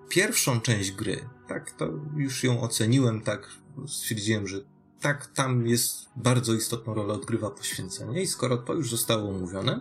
pierwszą 0.10 0.62
część 0.62 0.92
gry, 0.92 1.30
tak, 1.48 1.72
to 1.72 1.90
już 2.18 2.44
ją 2.44 2.62
oceniłem, 2.62 3.22
tak, 3.22 3.50
stwierdziłem, 3.88 4.48
że 4.48 4.58
tak, 5.02 5.28
tam 5.28 5.68
jest 5.68 6.10
bardzo 6.16 6.54
istotną 6.54 6.94
rolę 6.94 7.14
odgrywa 7.14 7.52
poświęcenie 7.52 8.22
i 8.22 8.28
skoro 8.28 8.58
to 8.58 8.74
już 8.74 8.90
zostało 8.90 9.30
omówione, 9.30 9.80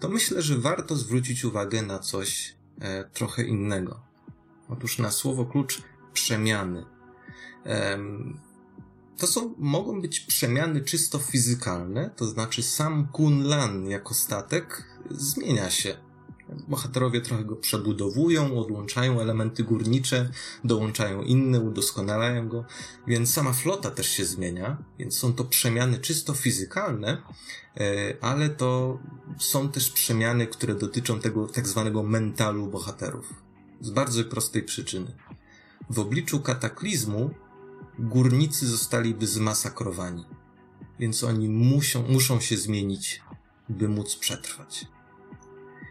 to 0.00 0.08
myślę, 0.08 0.42
że 0.42 0.58
warto 0.58 0.96
zwrócić 0.96 1.44
uwagę 1.44 1.82
na 1.82 1.98
coś 1.98 2.56
e, 2.80 3.04
trochę 3.04 3.42
innego. 3.42 4.00
Otóż 4.68 4.98
na 4.98 5.10
słowo 5.10 5.44
klucz 5.44 5.82
przemiany. 6.12 6.84
To 9.16 9.26
są, 9.26 9.54
mogą 9.58 10.00
być 10.00 10.20
przemiany 10.20 10.80
czysto 10.80 11.18
fizykalne, 11.18 12.10
to 12.16 12.24
znaczy 12.24 12.62
sam 12.62 13.08
Kunlan 13.08 13.86
jako 13.86 14.14
statek 14.14 14.84
zmienia 15.10 15.70
się. 15.70 16.05
Bohaterowie 16.68 17.20
trochę 17.20 17.44
go 17.44 17.56
przebudowują, 17.56 18.58
odłączają 18.58 19.20
elementy 19.20 19.64
górnicze, 19.64 20.30
dołączają 20.64 21.22
inne, 21.22 21.60
udoskonalają 21.60 22.48
go, 22.48 22.64
więc 23.06 23.32
sama 23.32 23.52
flota 23.52 23.90
też 23.90 24.08
się 24.08 24.24
zmienia, 24.24 24.76
więc 24.98 25.18
są 25.18 25.32
to 25.32 25.44
przemiany 25.44 25.98
czysto 25.98 26.34
fizykalne, 26.34 27.22
e, 27.76 28.16
ale 28.20 28.48
to 28.48 28.98
są 29.38 29.68
też 29.68 29.90
przemiany, 29.90 30.46
które 30.46 30.74
dotyczą 30.74 31.20
tego 31.20 31.46
tak 31.46 31.68
zwanego 31.68 32.02
mentalu 32.02 32.66
bohaterów. 32.66 33.34
Z 33.80 33.90
bardzo 33.90 34.24
prostej 34.24 34.62
przyczyny. 34.62 35.16
W 35.90 35.98
obliczu 35.98 36.40
kataklizmu 36.40 37.30
górnicy 37.98 38.66
zostaliby 38.66 39.26
zmasakrowani, 39.26 40.24
więc 40.98 41.24
oni 41.24 41.48
muszą, 41.48 42.02
muszą 42.08 42.40
się 42.40 42.56
zmienić, 42.56 43.22
by 43.68 43.88
móc 43.88 44.16
przetrwać. 44.16 44.86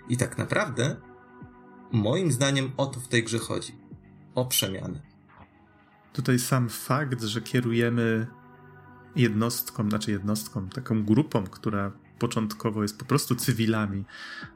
I 0.10 0.18
tak 0.18 0.38
naprawdę, 0.38 0.96
moim 1.91 2.32
zdaniem, 2.32 2.72
o 2.78 2.86
to 2.86 3.00
w 3.00 3.08
tej 3.08 3.24
grze 3.24 3.39
chodzi. 3.39 3.76
O 4.36 4.46
przemiany. 4.46 5.02
Tutaj 6.13 6.39
sam 6.39 6.70
fakt, 6.70 7.24
że 7.24 7.41
kierujemy 7.41 8.28
jednostką, 9.15 9.89
znaczy 9.89 10.12
jednostką, 10.12 10.70
taką 10.70 11.04
grupą, 11.04 11.44
która 11.44 11.91
początkowo 12.20 12.82
jest 12.82 13.00
po 13.00 13.06
prostu 13.06 13.36
cywilami, 13.36 14.06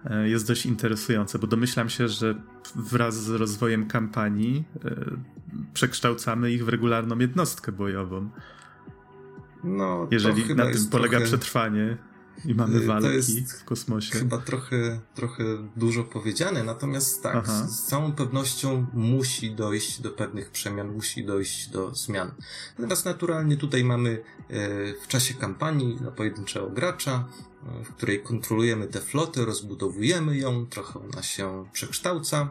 e, 0.06 0.30
jest 0.30 0.48
dość 0.48 0.66
interesujące, 0.66 1.40
bo 1.40 1.48
domyślam 1.48 1.90
się, 1.90 2.08
że 2.08 2.42
wraz 2.76 3.24
z 3.24 3.30
rozwojem 3.30 3.88
kampanii 3.88 4.64
e, 4.86 4.96
przekształcamy 5.74 6.52
ich 6.52 6.66
w 6.66 6.70
regularną 6.70 7.18
jednostkę 7.18 7.72
bojową. 7.72 8.30
No, 9.64 10.08
Jeżeli 10.12 10.56
na 10.56 10.72
tym 10.72 10.88
polega 10.92 11.18
trochę... 11.18 11.26
przetrwanie 11.26 11.98
i 12.46 12.56
mamy 12.56 12.78
y, 12.78 12.86
walki 12.86 13.46
w 13.46 13.64
kosmosie. 13.64 14.20
Chyba 14.20 14.38
trochę, 14.38 15.00
trochę 15.16 15.44
dużo 15.76 16.04
powiedziane, 16.04 16.64
natomiast 16.64 17.24
tak, 17.24 17.48
z, 17.48 17.72
z, 17.72 17.86
całą 17.86 18.12
pewnością 18.12 18.86
musi 18.94 19.56
dojść 19.56 20.02
do 20.02 20.10
pewnych 20.10 20.52
przemian, 20.52 20.92
musi 20.92 21.26
dojść 21.26 21.70
do 21.70 21.96
zmian. 21.96 22.32
Natomiast 22.78 23.06
naturalnie 23.06 23.58
tutaj 23.58 23.84
mamy 23.84 24.10
e, 24.10 24.94
w 24.94 25.08
czasie 25.08 25.34
kampanii 25.34 25.98
na 26.02 26.12
pojedynczego 26.12 26.70
gracza, 26.70 27.28
e, 27.80 27.84
w 27.84 27.90
której 27.90 28.24
kontrolujemy 28.24 28.88
tę 28.88 29.00
flotę, 29.00 29.46
rozbudowujemy 29.46 30.38
ją, 30.38 30.66
trochę 30.66 31.00
ona 31.00 31.24
się 31.24 31.66
przekształca. 31.74 32.50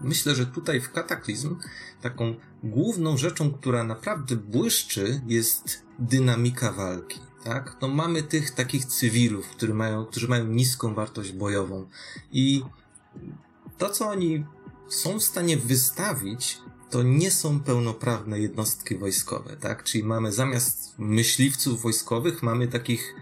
Myślę, 0.00 0.34
że 0.34 0.46
tutaj 0.46 0.80
w 0.80 0.92
Kataklizm 0.92 1.56
taką 2.02 2.34
główną 2.62 3.16
rzeczą, 3.16 3.52
która 3.52 3.84
naprawdę 3.84 4.36
błyszczy, 4.36 5.20
jest 5.26 5.82
dynamika 5.98 6.72
walki 6.72 7.20
tak? 7.44 7.76
No 7.80 7.88
mamy 7.88 8.22
tych 8.22 8.50
takich 8.50 8.84
cywilów, 8.84 9.48
którzy 9.48 9.74
mają, 9.74 10.06
którzy 10.06 10.28
mają 10.28 10.46
niską 10.46 10.94
wartość 10.94 11.32
bojową 11.32 11.88
i 12.32 12.62
to, 13.78 13.88
co 13.88 14.08
oni 14.08 14.44
są 14.88 15.18
w 15.18 15.22
stanie 15.22 15.56
wystawić, 15.56 16.58
to 16.90 17.02
nie 17.02 17.30
są 17.30 17.60
pełnoprawne 17.60 18.40
jednostki 18.40 18.96
wojskowe, 18.96 19.56
tak? 19.56 19.84
Czyli 19.84 20.04
mamy 20.04 20.32
zamiast 20.32 20.94
myśliwców 20.98 21.82
wojskowych, 21.82 22.42
mamy 22.42 22.68
takich 22.68 23.14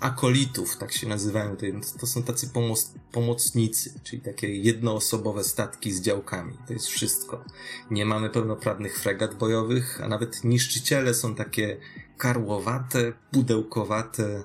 akolitów, 0.00 0.76
tak 0.76 0.92
się 0.92 1.08
nazywają. 1.08 1.56
To 2.00 2.06
są 2.06 2.22
tacy 2.22 2.48
pomoc, 2.48 2.92
pomocnicy, 3.12 4.00
czyli 4.02 4.22
takie 4.22 4.56
jednoosobowe 4.56 5.44
statki 5.44 5.92
z 5.92 6.00
działkami. 6.00 6.58
To 6.66 6.72
jest 6.72 6.86
wszystko. 6.86 7.44
Nie 7.90 8.06
mamy 8.06 8.30
pełnoprawnych 8.30 8.98
fregat 8.98 9.34
bojowych, 9.34 10.00
a 10.04 10.08
nawet 10.08 10.44
niszczyciele 10.44 11.14
są 11.14 11.34
takie 11.34 11.76
karłowate, 12.22 13.12
pudełkowate, 13.30 14.44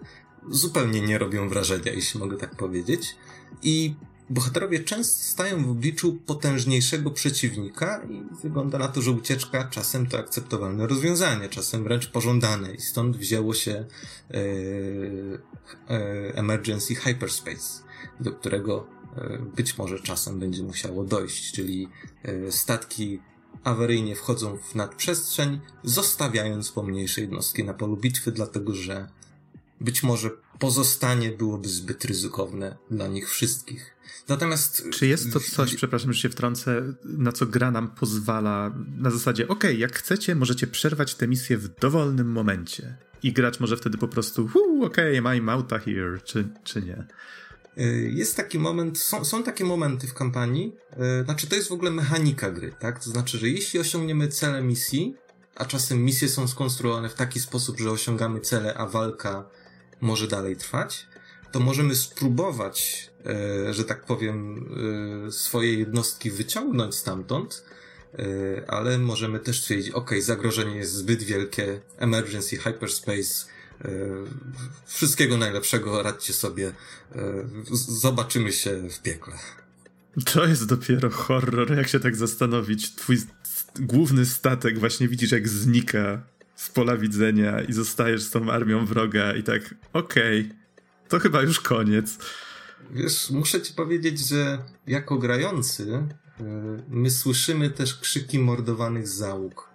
zupełnie 0.50 1.02
nie 1.02 1.18
robią 1.18 1.50
wrażenia, 1.50 1.92
jeśli 1.92 2.20
mogę 2.20 2.38
tak 2.38 2.56
powiedzieć. 2.56 3.16
I 3.62 3.96
bohaterowie 4.30 4.80
często 4.80 5.24
stają 5.24 5.66
w 5.66 5.70
obliczu 5.70 6.13
potężniejszego 6.26 7.12
przeciwnika 7.12 8.02
i 8.10 8.24
wygląda 8.44 8.78
na 8.78 8.88
to, 8.88 9.02
że 9.02 9.12
ucieczka 9.12 9.63
czasem 9.63 10.08
to 10.08 10.18
akceptowalne 10.20 10.88
rozwiązanie, 10.88 11.50
czasem 11.50 11.84
wręcz 11.84 12.08
pożądane 12.08 12.74
i 12.74 12.82
stąd 12.82 13.18
wzięło 13.18 13.54
się 13.54 13.72
e, 13.72 13.86
e, 15.90 16.36
Emergency 16.36 16.96
Hyperspace, 16.96 17.84
do 18.20 18.32
którego 18.32 18.88
e, 19.18 19.40
być 19.56 19.78
może 19.78 20.00
czasem 20.00 20.40
będzie 20.40 20.63
musiało 20.63 21.04
dojść, 21.04 21.52
czyli 21.52 21.88
statki 22.50 23.20
awaryjnie 23.63 24.15
wchodzą 24.15 24.58
w 24.58 24.76
nadprzestrzeń, 24.76 25.60
zostawiając 25.84 26.72
pomniejsze 26.72 27.22
jednostki 27.22 27.63
na 27.63 27.74
polu 27.74 27.98
bitwy, 27.98 28.32
dlatego 28.32 28.74
że 28.74 29.08
być 29.82 30.04
może 30.04 30.30
pozostanie 30.60 31.32
byłoby 31.32 31.70
zbyt 31.70 32.06
ryzykowne 32.06 32.78
dla 32.91 33.08
nich 33.08 33.30
wszystkich. 33.30 33.98
Natomiast. 34.28 34.84
Czy 34.89 35.08
jest 35.08 35.34
to 35.34 35.39
coś, 35.39 35.76
przepraszam, 35.76 36.13
że 36.13 36.22
się 36.22 36.30
wtrącę, 36.30 36.93
na 37.04 37.32
co 37.32 37.46
gra 37.46 37.72
nam 37.72 37.88
pozwala 37.88 38.76
na 38.98 39.12
zasadzie, 39.12 39.48
ok, 39.48 39.63
jak 39.78 39.96
chcecie, 39.96 40.36
możecie 40.36 40.67
przerwać 40.67 41.15
tę 41.15 41.28
misję 41.28 41.58
w 41.58 41.80
dowolnym 41.80 42.32
momencie. 42.32 42.98
I 43.24 43.34
gracz 43.34 43.60
może 43.60 43.78
wtedy 43.78 43.98
po 43.98 44.08
prostu, 44.08 44.50
okej, 44.82 45.20
okay, 45.20 45.36
I'm 45.36 45.52
outa 45.52 45.80
here, 45.80 46.20
czy, 46.24 46.48
czy 46.63 46.82
nie. 46.82 47.08
Y, 47.80 48.12
jest 48.13 48.38
taki 48.38 48.60
moment, 48.60 49.00
są, 49.00 49.26
są 49.26 49.44
takie 49.44 49.66
momenty 49.66 50.08
w 50.08 50.13
kampanii, 50.13 50.76
yy, 50.98 51.24
znaczy 51.24 51.48
to 51.48 51.56
jest 51.56 51.68
w 51.68 51.72
ogóle 51.72 51.92
mechanika 51.92 52.52
gry, 52.52 52.74
tak? 52.80 53.04
To 53.04 53.10
znaczy, 53.10 53.38
że 53.38 53.50
jeśli 53.50 53.80
osiągniemy 53.80 54.28
cele 54.28 54.62
misji, 54.62 55.16
a 55.56 55.66
czasem 55.66 56.04
misje 56.04 56.30
są 56.30 56.48
skonstruowane 56.48 57.10
w 57.10 57.13
taki 57.13 57.40
sposób, 57.40 57.80
że 57.80 57.92
osiągamy 57.92 58.40
cele, 58.40 58.74
a 58.74 58.86
walka 58.86 59.50
może 60.02 60.28
dalej 60.28 60.56
trwać, 60.56 61.08
to 61.52 61.60
możemy 61.60 61.96
spróbować, 61.96 63.10
yy, 63.66 63.74
że 63.74 63.84
tak 63.84 64.06
powiem, 64.06 64.70
swoje 65.32 65.74
jednostki 65.74 66.32
wyciągnąć 66.32 66.96
stamtąd, 66.96 67.63
ale 68.68 68.98
możemy 68.98 69.40
też 69.40 69.62
stwierdzić, 69.62 69.92
ok, 69.92 70.12
zagrożenie 70.20 70.76
jest 70.76 70.94
zbyt 70.94 71.24
wielkie, 71.24 71.82
emergency 71.98 72.58
hyperspace, 72.58 73.46
wszystkiego 74.86 75.38
najlepszego, 75.38 76.04
radźcie 76.04 76.34
sobie. 76.34 76.72
E, 77.16 77.24
zobaczymy 77.88 78.52
się 78.52 78.90
w 78.90 79.02
piekle. 79.02 79.34
To 80.34 80.46
jest 80.46 80.66
dopiero 80.66 81.10
horror, 81.10 81.78
jak 81.78 81.88
się 81.88 82.00
tak 82.00 82.16
zastanowić. 82.16 82.96
Twój 82.96 83.18
główny 83.80 84.26
statek 84.26 84.80
właśnie 84.80 85.08
widzisz, 85.08 85.32
jak 85.32 85.50
znika 85.50 86.22
z 86.56 86.70
pola 86.70 86.98
widzenia 86.98 87.62
i 87.62 87.74
zostajesz 87.74 88.24
z 88.24 88.32
tą 88.32 88.52
armią 88.52 88.86
wroga 88.86 89.34
i 89.34 89.44
tak, 89.44 89.76
okej, 89.94 90.42
okay, 90.42 90.56
to 91.08 91.20
chyba 91.20 91.42
już 91.42 91.60
koniec. 91.60 92.18
Wiesz, 92.92 93.30
muszę 93.30 93.62
ci 93.62 93.74
powiedzieć, 93.74 94.28
że 94.28 94.63
jako 94.88 95.18
grający 95.18 95.94
e, 95.94 96.08
my 96.90 97.12
słyszymy 97.12 97.70
też 97.70 97.96
krzyki 97.96 98.40
mordowanych 98.40 99.08
załóg, 99.08 99.70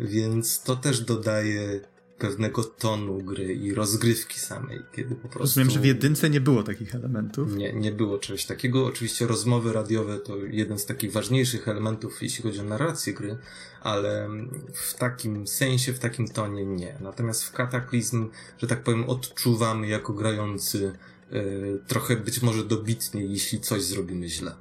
więc 0.00 0.62
to 0.62 0.76
też 0.76 1.00
dodaje 1.00 1.80
pewnego 2.18 2.64
tonu 2.64 3.18
gry 3.18 3.54
i 3.54 3.74
rozgrywki 3.74 4.40
samej, 4.40 4.82
kiedy 4.92 5.14
po 5.14 5.28
prostu... 5.28 5.38
Rozumiem, 5.38 5.70
że 5.70 5.80
w 5.80 5.84
jedynce 5.84 6.30
nie 6.30 6.40
było 6.40 6.62
takich 6.62 6.94
elementów? 6.94 7.56
Nie, 7.56 7.72
nie 7.72 7.92
było 7.92 8.18
czegoś 8.18 8.44
takiego. 8.44 8.86
Oczywiście 8.86 9.26
rozmowy 9.26 9.72
radiowe 9.72 10.18
to 10.18 10.36
jeden 10.36 10.78
z 10.78 10.86
takich 10.86 11.12
ważniejszych 11.12 11.68
elementów, 11.68 12.22
jeśli 12.22 12.42
chodzi 12.42 12.60
o 12.60 12.64
narrację 12.64 13.14
gry, 13.14 13.38
ale 13.82 14.28
w 14.72 14.94
takim 14.94 15.46
sensie, 15.46 15.92
w 15.92 15.98
takim 15.98 16.28
tonie 16.28 16.66
nie. 16.66 16.98
Natomiast 17.00 17.44
w 17.44 17.52
Kataklizm, 17.52 18.28
że 18.58 18.66
tak 18.66 18.82
powiem, 18.82 19.04
odczuwamy 19.04 19.88
jako 19.88 20.12
grający 20.12 20.92
yy, 21.30 21.80
trochę 21.86 22.16
być 22.16 22.42
może 22.42 22.64
dobitnie, 22.64 23.24
jeśli 23.24 23.60
coś 23.60 23.82
zrobimy 23.82 24.28
źle. 24.28 24.54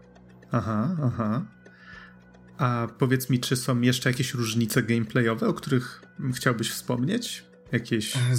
Aha, 0.52 0.98
aha. 1.04 1.46
A 2.58 2.88
powiedz 2.98 3.30
mi, 3.30 3.40
czy 3.40 3.56
są 3.56 3.82
jeszcze 3.82 4.10
jakieś 4.10 4.34
różnice 4.34 4.84
gameplayowe, 4.84 5.48
o 5.48 5.54
których 5.54 6.02
chciałbyś 6.34 6.72
wspomnieć? 6.72 7.46
Jakieś 7.72 8.16
mm, 8.16 8.38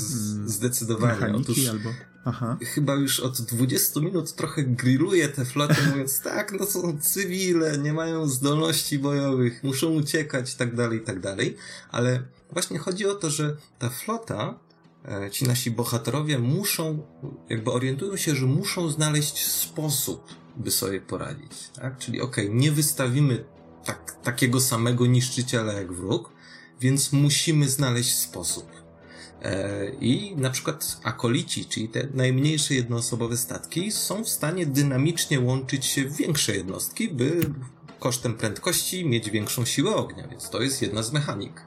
Zdecydowanie. 0.48 1.14
mechaniki 1.14 1.52
Otóż 1.52 1.68
albo... 1.68 1.90
Aha. 2.28 2.58
Chyba 2.62 2.94
już 2.94 3.20
od 3.20 3.42
20 3.42 4.00
minut 4.00 4.34
trochę 4.34 4.62
grilluję 4.62 5.28
te 5.28 5.44
floty, 5.44 5.74
mówiąc 5.90 6.20
tak, 6.30 6.52
no 6.52 6.66
są 6.66 6.98
cywile, 7.00 7.78
nie 7.78 7.92
mają 7.92 8.28
zdolności 8.28 8.98
bojowych, 8.98 9.64
muszą 9.64 9.90
uciekać 9.90 10.54
i 10.54 10.56
tak 10.56 10.74
dalej, 10.74 10.98
i 10.98 11.02
tak 11.02 11.20
dalej. 11.20 11.56
Ale 11.90 12.22
właśnie 12.50 12.78
chodzi 12.78 13.06
o 13.06 13.14
to, 13.14 13.30
że 13.30 13.56
ta 13.78 13.90
flota, 13.90 14.58
e, 15.04 15.30
ci 15.30 15.44
nasi 15.44 15.70
bohaterowie 15.70 16.38
muszą, 16.38 17.06
jakby 17.48 17.72
orientują 17.72 18.16
się, 18.16 18.34
że 18.34 18.46
muszą 18.46 18.88
znaleźć 18.88 19.46
sposób, 19.46 20.24
by 20.56 20.70
sobie 20.70 21.00
poradzić. 21.00 21.70
Tak? 21.74 21.98
Czyli 21.98 22.20
okej, 22.20 22.46
okay, 22.46 22.56
nie 22.58 22.72
wystawimy 22.72 23.44
tak, 23.86 24.16
takiego 24.22 24.60
samego 24.60 25.06
niszczyciela 25.06 25.72
jak 25.72 25.92
wróg, 25.92 26.32
więc 26.80 27.12
musimy 27.12 27.68
znaleźć 27.68 28.14
sposób. 28.14 28.66
E, 29.42 29.90
I 30.00 30.36
na 30.36 30.50
przykład 30.50 31.00
akolici, 31.02 31.64
czyli 31.64 31.88
te 31.88 32.08
najmniejsze 32.14 32.74
jednoosobowe 32.74 33.36
statki, 33.36 33.92
są 33.92 34.24
w 34.24 34.28
stanie 34.28 34.66
dynamicznie 34.66 35.40
łączyć 35.40 35.86
się 35.86 36.04
w 36.04 36.16
większe 36.16 36.56
jednostki, 36.56 37.08
by 37.08 37.40
kosztem 37.98 38.34
prędkości 38.34 39.04
mieć 39.04 39.30
większą 39.30 39.64
siłę 39.64 39.96
ognia, 39.96 40.28
więc 40.28 40.50
to 40.50 40.62
jest 40.62 40.82
jedna 40.82 41.02
z 41.02 41.12
mechanik. 41.12 41.62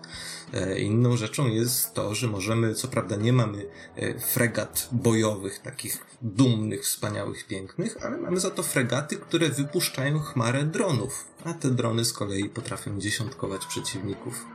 E, 0.53 0.79
inną 0.79 1.17
rzeczą 1.17 1.47
jest 1.47 1.93
to, 1.93 2.15
że 2.15 2.27
możemy, 2.27 2.73
co 2.73 2.87
prawda 2.87 3.15
nie 3.15 3.33
mamy 3.33 3.65
e, 3.95 4.19
fregat 4.19 4.89
bojowych, 4.91 5.59
takich 5.59 5.97
dumnych, 6.21 6.83
wspaniałych, 6.83 7.47
pięknych, 7.47 7.97
ale 8.05 8.17
mamy 8.17 8.39
za 8.39 8.49
to 8.49 8.63
fregaty, 8.63 9.15
które 9.15 9.49
wypuszczają 9.49 10.19
chmarę 10.19 10.63
dronów, 10.63 11.25
a 11.43 11.53
te 11.53 11.69
drony 11.69 12.05
z 12.05 12.13
kolei 12.13 12.49
potrafią 12.49 12.99
dziesiątkować 12.99 13.65
przeciwników. 13.65 14.45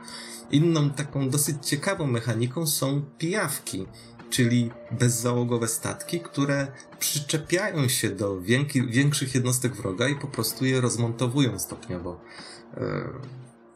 Inną 0.51 0.89
taką 0.89 1.29
dosyć 1.29 1.67
ciekawą 1.67 2.07
mechaniką 2.07 2.67
są 2.67 3.01
pijawki, 3.17 3.85
czyli 4.29 4.71
bezzałogowe 4.91 5.67
statki, 5.67 6.19
które 6.19 6.67
przyczepiają 6.99 7.87
się 7.87 8.09
do 8.09 8.41
większych 8.87 9.35
jednostek 9.35 9.75
wroga 9.75 10.07
i 10.07 10.15
po 10.15 10.27
prostu 10.27 10.65
je 10.65 10.81
rozmontowują 10.81 11.59
stopniowo. 11.59 12.21
E, 12.77 13.09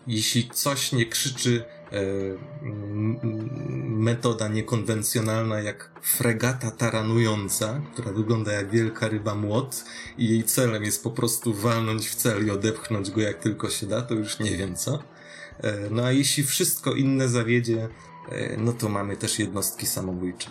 jeśli 0.08 0.50
coś 0.50 0.92
nie 0.92 1.06
krzyczy 1.06 1.66
metoda 3.86 4.48
niekonwencjonalna 4.48 5.60
jak 5.60 5.92
fregata 6.02 6.72
taranująca, 6.72 7.82
która 7.94 8.12
wygląda 8.12 8.54
jak 8.54 8.72
wielka 8.72 9.08
ryba 9.08 9.36
młot 9.36 9.86
i 10.18 10.30
jej 10.30 10.44
celem 10.44 10.84
jest 10.84 11.04
po 11.04 11.12
prostu 11.12 11.54
walnąć 11.54 12.08
w 12.08 12.16
cel 12.16 12.48
i 12.48 12.50
odepchnąć 12.52 13.12
go 13.12 13.22
jak 13.22 13.38
tylko 13.38 13.70
się 13.70 13.88
da, 13.88 14.02
to 14.02 14.14
już 14.14 14.40
nie 14.40 14.58
wiem 14.58 14.76
co. 14.76 15.04
E, 15.60 15.90
no 15.92 16.04
a 16.04 16.12
jeśli 16.12 16.44
wszystko 16.44 16.94
inne 16.94 17.30
zawiedzie, 17.30 17.90
e, 18.30 18.58
no 18.58 18.74
to 18.74 18.90
mamy 18.90 19.18
też 19.18 19.40
jednostki 19.40 19.86
samobójcze. 19.86 20.50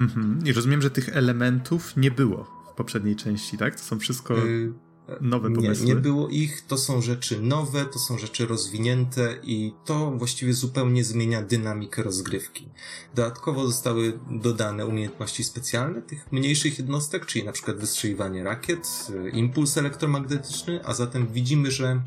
Mhm. 0.00 0.38
I 0.44 0.52
rozumiem, 0.52 0.82
że 0.82 0.90
tych 0.90 1.16
elementów 1.16 1.96
nie 1.96 2.10
było 2.10 2.46
w 2.72 2.76
poprzedniej 2.76 3.16
części, 3.16 3.58
tak? 3.58 3.76
To 3.76 3.82
są 3.82 3.98
wszystko 3.98 4.38
y 4.38 4.72
nowe 5.20 5.50
pomysły. 5.50 5.86
Nie, 5.86 5.94
nie 5.94 6.00
było 6.00 6.28
ich, 6.28 6.66
to 6.66 6.78
są 6.78 7.02
rzeczy 7.02 7.40
nowe, 7.40 7.84
to 7.84 7.98
są 7.98 8.18
rzeczy 8.18 8.46
rozwinięte 8.46 9.38
i 9.42 9.72
to 9.84 10.10
właściwie 10.10 10.54
zupełnie 10.54 11.04
zmienia 11.04 11.42
dynamikę 11.42 12.02
rozgrywki. 12.02 12.68
Dodatkowo 13.14 13.66
zostały 13.66 14.18
dodane 14.30 14.86
umiejętności 14.86 15.44
specjalne 15.44 16.02
tych 16.02 16.32
mniejszych 16.32 16.78
jednostek, 16.78 17.26
czyli 17.26 17.44
na 17.44 17.52
przykład 17.52 17.76
wystrzeliwanie 17.76 18.44
rakiet, 18.44 19.08
y, 19.26 19.30
impuls 19.30 19.78
elektromagnetyczny, 19.78 20.84
a 20.84 20.94
zatem 20.94 21.26
widzimy, 21.32 21.70
że 21.70 22.02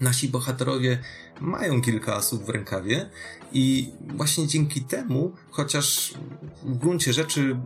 nasi 0.00 0.28
bohaterowie 0.28 0.98
mają 1.40 1.80
kilka 1.82 2.14
asów 2.14 2.46
w 2.46 2.48
rękawie 2.48 3.10
i 3.52 3.90
właśnie 4.16 4.46
dzięki 4.46 4.80
temu, 4.80 5.32
chociaż 5.50 6.14
w 6.62 6.78
gruncie 6.78 7.12
rzeczy 7.12 7.56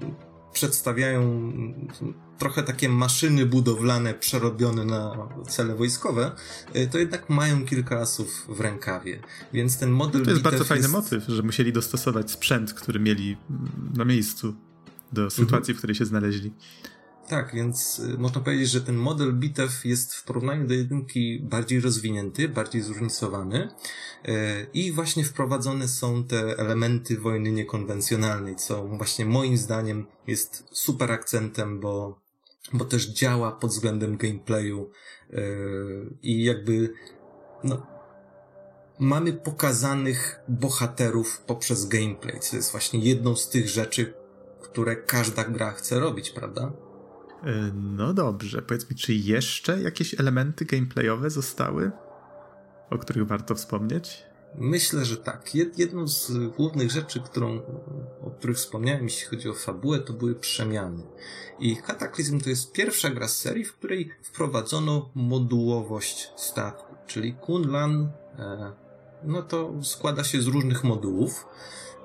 przedstawiają 0.53 1.23
trochę 2.39 2.63
takie 2.63 2.89
maszyny 2.89 3.47
budowlane 3.47 4.15
przerobione 4.15 4.85
na 4.85 5.29
cele 5.49 5.75
wojskowe, 5.75 6.33
y, 6.77 6.89
to 6.89 6.99
jednak 6.99 7.31
mają 7.31 7.65
kilka 7.65 8.01
asów 8.01 8.47
w 8.49 8.61
rękawie. 8.61 9.21
Więc 9.53 9.79
ten 9.79 9.91
model. 9.91 10.21
No 10.21 10.25
to 10.25 10.31
jest 10.31 10.43
bardzo 10.43 10.65
fajny 10.65 10.83
jest... 10.83 10.95
motyw, 10.95 11.25
że 11.29 11.43
musieli 11.43 11.73
dostosować 11.73 12.31
sprzęt, 12.31 12.75
który 12.75 13.01
mieli 13.01 13.37
na 13.95 14.05
miejscu 14.05 14.55
do 15.13 15.31
sytuacji, 15.31 15.57
mhm. 15.57 15.75
w 15.75 15.79
której 15.79 15.95
się 15.97 16.05
znaleźli. 16.05 16.53
Tak, 17.29 17.55
więc 17.55 17.99
y, 17.99 18.19
można 18.19 18.41
powiedzieć, 18.41 18.71
że 18.71 18.81
ten 18.81 18.97
model 18.97 19.33
bitew 19.33 19.85
jest 19.85 20.15
w 20.15 20.25
porównaniu 20.25 20.67
do 20.67 20.75
jedynki 20.75 21.41
bardziej 21.43 21.81
rozwinięty, 21.81 22.49
bardziej 22.49 22.83
zróżnicowany 22.83 23.69
y, 24.29 24.33
i 24.75 24.93
właśnie 24.93 25.25
wprowadzone 25.25 25.89
są 25.89 26.25
te 26.25 26.59
elementy 26.59 27.21
wojny 27.21 27.53
niekonwencjonalnej, 27.53 28.57
co 28.57 28.85
właśnie 28.85 29.27
moim 29.27 29.57
zdaniem 29.57 30.07
jest 30.27 30.65
super 30.73 31.13
akcentem, 31.13 31.81
bo, 31.81 32.21
bo 32.73 32.85
też 32.85 33.07
działa 33.07 33.53
pod 33.53 33.71
względem 33.71 34.17
gameplayu 34.17 34.91
y, 35.31 36.17
i 36.23 36.45
jakby 36.45 36.93
no, 37.65 37.87
mamy 38.99 39.33
pokazanych 39.33 40.41
bohaterów 40.49 41.41
poprzez 41.41 41.89
gameplay, 41.89 42.41
co 42.41 42.57
jest 42.57 42.73
właśnie 42.73 43.01
jedną 43.01 43.37
z 43.37 43.49
tych 43.49 43.69
rzeczy, 43.69 44.15
które 44.63 44.97
każda 44.97 45.45
gra 45.45 45.73
chce 45.73 46.01
robić, 46.01 46.31
prawda? 46.31 46.73
E, 47.43 47.73
no 47.75 48.15
dobrze, 48.15 48.63
powiedz 48.63 48.91
mi, 48.91 48.97
czy 48.97 49.15
jeszcze 49.15 49.83
jakieś 49.83 50.21
elementy 50.21 50.65
gameplayowe 50.65 51.31
zostały, 51.31 51.91
o 52.91 52.99
których 52.99 53.27
warto 53.27 53.55
wspomnieć? 53.55 54.23
Myślę, 54.55 55.05
że 55.05 55.17
tak. 55.17 55.55
Jedną 55.55 56.09
z 56.09 56.33
głównych 56.57 56.91
rzeczy, 56.91 57.21
którą, 57.21 57.61
o 58.23 58.31
których 58.31 58.57
wspomniałem, 58.57 59.05
jeśli 59.05 59.27
chodzi 59.27 59.49
o 59.49 59.55
fabułę, 59.55 59.99
to 59.99 60.13
były 60.13 60.35
przemiany. 60.35 61.03
I 61.59 61.77
Cataclysm 61.77 62.41
to 62.41 62.51
jest 62.51 62.73
pierwsza 62.73 63.11
gra 63.11 63.29
z 63.29 63.37
serii, 63.37 63.65
w 63.65 63.75
której 63.75 64.11
wprowadzono 64.23 65.11
modułowość 65.15 66.31
statku, 66.37 66.95
czyli 67.07 67.35
Kunlan, 67.35 68.11
e, 68.39 68.73
no 69.25 69.43
to 69.43 69.73
składa 69.83 70.25
się 70.25 70.43
z 70.43 70.47
różnych 70.47 70.85
modułów. 70.85 71.47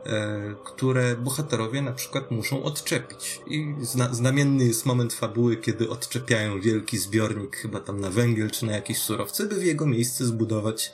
E, 0.06 0.56
które 0.63 1.15
bohaterowie 1.15 1.82
na 1.82 1.91
przykład 1.91 2.32
muszą 2.32 2.63
odczepić. 2.63 3.41
I 3.47 3.75
zna, 3.82 4.13
znamienny 4.13 4.65
jest 4.65 4.86
moment 4.86 5.13
fabuły, 5.13 5.58
kiedy 5.58 5.89
odczepiają 5.89 6.62
wielki 6.62 6.97
zbiornik, 6.97 7.56
chyba 7.56 7.80
tam 7.80 7.99
na 7.99 8.10
węgiel 8.10 8.51
czy 8.51 8.65
na 8.65 8.71
jakieś 8.71 8.97
surowce, 8.97 9.45
by 9.45 9.56
w 9.56 9.63
jego 9.63 9.86
miejsce 9.86 10.25
zbudować 10.25 10.93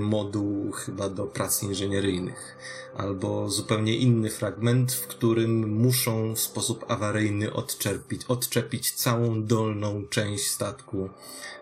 moduł 0.00 0.72
chyba 0.72 1.08
do 1.08 1.26
prac 1.26 1.62
inżynieryjnych. 1.62 2.56
Albo 2.96 3.50
zupełnie 3.50 3.96
inny 3.96 4.30
fragment, 4.30 4.92
w 4.92 5.06
którym 5.06 5.68
muszą 5.68 6.34
w 6.34 6.40
sposób 6.40 6.84
awaryjny 6.88 7.52
odczepić, 7.52 8.24
odczepić 8.24 8.90
całą 8.90 9.44
dolną 9.44 10.04
część 10.10 10.50
statku 10.50 11.10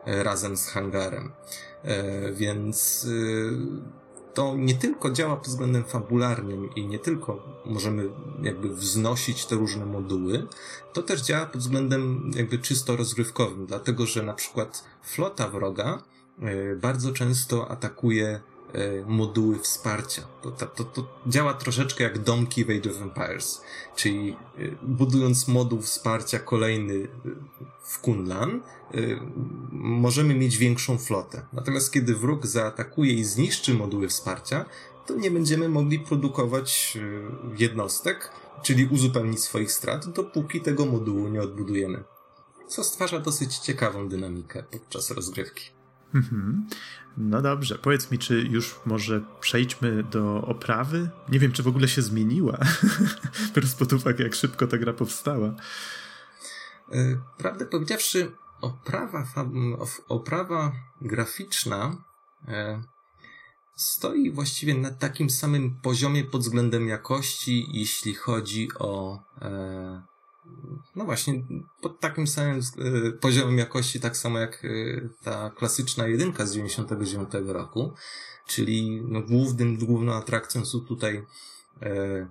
e, 0.04 0.22
razem 0.22 0.56
z 0.56 0.66
hangarem. 0.66 1.32
Więc 2.34 3.06
to 4.34 4.54
nie 4.56 4.74
tylko 4.74 5.10
działa 5.10 5.36
pod 5.36 5.46
względem 5.46 5.84
fabularnym 5.84 6.74
i 6.74 6.86
nie 6.86 6.98
tylko 6.98 7.42
możemy 7.64 8.10
jakby 8.42 8.68
wznosić 8.68 9.46
te 9.46 9.54
różne 9.54 9.86
moduły, 9.86 10.46
to 10.92 11.02
też 11.02 11.22
działa 11.22 11.46
pod 11.46 11.60
względem 11.60 12.30
jakby 12.34 12.58
czysto 12.58 12.96
rozgrywkowym, 12.96 13.66
dlatego 13.66 14.06
że 14.06 14.22
na 14.22 14.34
przykład 14.34 14.84
flota 15.02 15.48
wroga 15.48 15.98
e, 15.98 16.13
bardzo 16.80 17.12
często 17.12 17.70
atakuje 17.70 18.40
E, 18.74 19.04
moduły 19.06 19.58
wsparcia. 19.58 20.22
To, 20.42 20.50
to, 20.50 20.84
to, 20.84 21.06
działa 21.26 21.54
troszeczkę 21.54 22.04
jak 22.04 22.18
domki 22.18 22.64
w 22.64 22.70
Age 22.70 22.90
of 22.90 23.02
Empires, 23.02 23.62
czyli 23.96 24.30
e, 24.30 24.36
budując 24.82 25.48
moduł 25.48 25.82
wsparcia 25.82 26.38
kolejny 26.38 26.94
e, 26.94 27.08
w 27.82 27.98
Kunlan, 27.98 28.60
możemy 29.72 30.34
mieć 30.34 30.58
większą 30.58 30.98
flotę. 30.98 31.42
Natomiast 31.52 31.92
kiedy 31.92 32.14
wróg 32.14 32.46
zaatakuje 32.46 33.12
i 33.12 33.24
zniszczy 33.24 33.74
moduły 33.74 34.08
wsparcia, 34.08 34.64
to 35.06 35.14
nie 35.14 35.30
będziemy 35.30 35.68
mogli 35.68 35.98
produkować 35.98 36.98
jednostek, 37.58 38.30
czyli 38.62 38.86
uzupełnić 38.86 39.40
swoich 39.40 39.72
strat, 39.72 40.08
dopóki 40.08 40.60
tego 40.60 40.86
modułu 40.86 41.28
nie 41.28 41.42
odbudujemy. 41.42 42.04
Co 42.68 42.84
stwarza 42.84 43.18
dosyć 43.18 43.58
ciekawą 43.58 44.08
dynamikę 44.08 44.62
podczas 44.70 45.10
rozgrywki. 45.10 45.73
Mhm. 46.14 46.66
No 47.16 47.42
dobrze, 47.42 47.78
powiedz 47.78 48.10
mi, 48.10 48.18
czy 48.18 48.40
już 48.40 48.80
może 48.86 49.20
przejdźmy 49.40 50.02
do 50.02 50.42
oprawy? 50.42 51.10
Nie 51.28 51.38
wiem, 51.38 51.52
czy 51.52 51.62
w 51.62 51.68
ogóle 51.68 51.88
się 51.88 52.02
zmieniła, 52.02 52.58
biorąc 53.56 53.74
pod 53.74 53.92
uwagę, 53.92 54.24
jak 54.24 54.34
szybko 54.34 54.66
ta 54.66 54.78
gra 54.78 54.92
powstała. 54.92 55.54
E, 56.92 57.20
prawdę 57.38 57.66
powiedziawszy, 57.66 58.32
oprawa, 58.60 59.26
oprawa 60.08 60.72
graficzna 61.00 62.04
e, 62.48 62.82
stoi 63.76 64.30
właściwie 64.30 64.74
na 64.74 64.90
takim 64.90 65.30
samym 65.30 65.80
poziomie 65.80 66.24
pod 66.24 66.42
względem 66.42 66.88
jakości, 66.88 67.66
jeśli 67.72 68.14
chodzi 68.14 68.68
o 68.78 69.22
e, 69.42 70.13
no 70.96 71.04
właśnie, 71.04 71.42
pod 71.80 72.00
takim 72.00 72.26
samym 72.26 72.60
e, 72.60 73.12
poziomem 73.12 73.58
jakości, 73.58 74.00
tak 74.00 74.16
samo 74.16 74.38
jak 74.38 74.64
e, 74.64 74.68
ta 75.24 75.50
klasyczna 75.50 76.06
jedynka 76.06 76.46
z 76.46 76.52
99 76.52 77.28
roku, 77.46 77.92
czyli 78.46 79.02
no, 79.08 79.22
głównym, 79.22 79.76
główną 79.78 80.12
atrakcją 80.12 80.64
są 80.64 80.80
tutaj 80.80 81.22
e, 81.82 82.26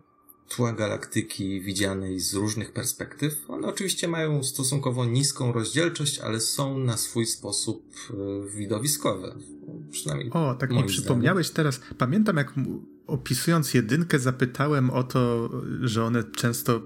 tła 0.50 0.74
galaktyki 0.74 1.62
widzianej 1.62 2.20
z 2.20 2.34
różnych 2.34 2.74
perspektyw. 2.74 3.50
One 3.50 3.68
oczywiście 3.68 4.08
mają 4.08 4.44
stosunkowo 4.44 5.06
niską 5.06 5.52
rozdzielczość, 5.52 6.20
ale 6.20 6.40
są 6.40 6.78
na 6.80 6.98
swój 6.98 7.26
sposób 7.26 7.84
e, 8.10 8.14
widowiskowe. 8.58 9.36
Przynajmniej. 9.92 10.32
O, 10.32 10.56
tak 10.56 10.72
mi 10.72 10.84
przypomniałeś 10.84 11.50
teraz. 11.50 11.82
Pamiętam, 11.98 12.38
jak 12.38 12.54
opisując 13.08 13.74
jedynkę, 13.74 14.20
zapytałem 14.20 14.90
o 14.90 15.04
to, 15.04 15.50
że 15.82 16.06
one 16.06 16.24
często 16.24 16.82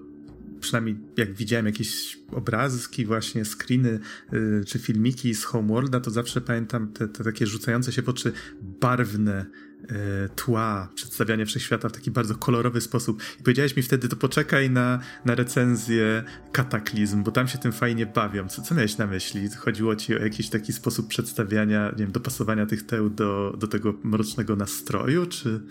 przynajmniej 0.60 0.98
jak 1.18 1.34
widziałem 1.34 1.66
jakieś 1.66 2.20
obrazki, 2.32 3.06
właśnie 3.06 3.46
screeny 3.46 4.00
yy, 4.32 4.64
czy 4.66 4.80
filmiki 4.80 5.36
z 5.36 5.44
Homeworlda, 5.44 6.00
to 6.00 6.12
zawsze 6.12 6.42
pamiętam 6.42 6.94
te, 6.94 7.08
te, 7.08 7.24
takie 7.24 7.48
rzucające 7.48 7.92
się 7.92 8.02
w 8.02 8.10
oczy 8.10 8.32
barwne 8.62 9.46
e, 9.90 10.30
tła, 10.30 10.90
przedstawianie 10.96 11.46
wszechświata 11.46 11.90
w 11.90 11.92
taki 11.92 12.12
bardzo 12.12 12.36
kolorowy 12.36 12.82
sposób. 12.82 13.22
I 13.40 13.44
powiedziałeś 13.44 13.76
mi 13.76 13.84
wtedy, 13.84 14.10
to 14.10 14.16
poczekaj 14.16 14.70
na, 14.70 15.00
na 15.26 15.36
recenzję 15.36 16.24
Kataklizm, 16.52 17.24
bo 17.24 17.32
tam 17.32 17.48
się 17.48 17.58
tym 17.58 17.72
fajnie 17.72 18.06
bawią. 18.06 18.48
Co, 18.48 18.62
co 18.62 18.76
miałeś 18.76 18.98
na 18.98 19.08
myśli? 19.08 19.50
Chodziło 19.50 19.96
ci 19.96 20.16
o 20.16 20.20
jakiś 20.20 20.50
taki 20.50 20.74
sposób 20.74 21.08
przedstawiania, 21.08 21.90
nie 21.90 21.98
wiem, 21.98 22.12
dopasowania 22.12 22.66
tych 22.66 22.86
teł 22.86 23.10
do, 23.10 23.56
do 23.60 23.68
tego 23.68 23.94
mrocznego 24.04 24.56
nastroju, 24.56 25.26
czy... 25.26 25.62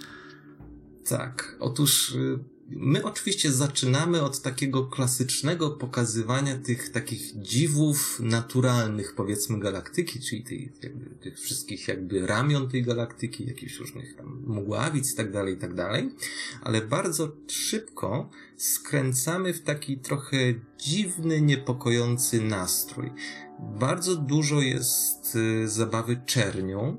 Tak, 1.08 1.56
otóż 1.60 2.14
y, 2.14 2.38
My 2.68 3.04
oczywiście 3.04 3.52
zaczynamy 3.52 4.22
od 4.22 4.42
takiego 4.42 4.86
klasycznego 4.86 5.70
pokazywania 5.70 6.58
tych 6.58 6.92
takich 6.92 7.40
dziwów 7.40 8.20
naturalnych, 8.20 9.14
powiedzmy, 9.14 9.60
galaktyki, 9.60 10.20
czyli 10.20 10.44
tej, 10.44 10.72
jakby, 10.82 11.10
tych 11.10 11.40
wszystkich 11.40 11.88
jakby 11.88 12.26
ramion 12.26 12.68
tej 12.68 12.82
galaktyki, 12.82 13.46
jakichś 13.46 13.78
różnych 13.78 14.16
tam 14.16 14.42
mgławic 14.46 15.12
i 15.12 15.16
tak 15.16 15.32
dalej, 15.32 15.54
i 15.54 15.56
tak 15.56 15.74
dalej, 15.74 16.10
ale 16.62 16.82
bardzo 16.82 17.32
szybko 17.48 18.30
skręcamy 18.56 19.54
w 19.54 19.62
taki 19.62 19.98
trochę 19.98 20.36
dziwny, 20.78 21.40
niepokojący 21.40 22.42
nastrój. 22.42 23.10
Bardzo 23.78 24.16
dużo 24.16 24.60
jest 24.60 25.36
y, 25.36 25.68
zabawy 25.68 26.20
czernią, 26.26 26.96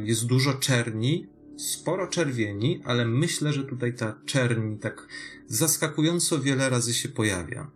y, 0.00 0.06
jest 0.06 0.26
dużo 0.26 0.54
czerni, 0.54 1.28
sporo 1.60 2.06
czerwieni, 2.06 2.82
ale 2.84 3.04
myślę, 3.04 3.52
że 3.52 3.64
tutaj 3.64 3.94
ta 3.94 4.20
czerni 4.26 4.78
tak 4.78 5.06
zaskakująco 5.46 6.40
wiele 6.40 6.70
razy 6.70 6.94
się 6.94 7.08
pojawia. 7.08 7.70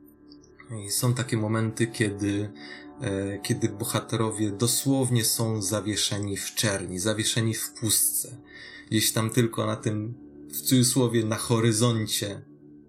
I 0.87 0.91
są 0.91 1.15
takie 1.15 1.37
momenty, 1.37 1.87
kiedy, 1.87 2.51
e, 3.01 3.39
kiedy 3.43 3.69
bohaterowie 3.69 4.51
dosłownie 4.51 5.25
są 5.25 5.63
zawieszeni 5.63 6.37
w 6.37 6.55
czerni, 6.55 6.99
zawieszeni 6.99 7.55
w 7.55 7.73
pustce. 7.73 8.37
Gdzieś 8.91 9.13
tam 9.13 9.31
tylko 9.31 9.67
na 9.67 9.77
tym, 9.77 10.15
w 10.49 10.61
cudzysłowie, 10.61 11.25
na 11.25 11.37
horyzoncie 11.37 12.43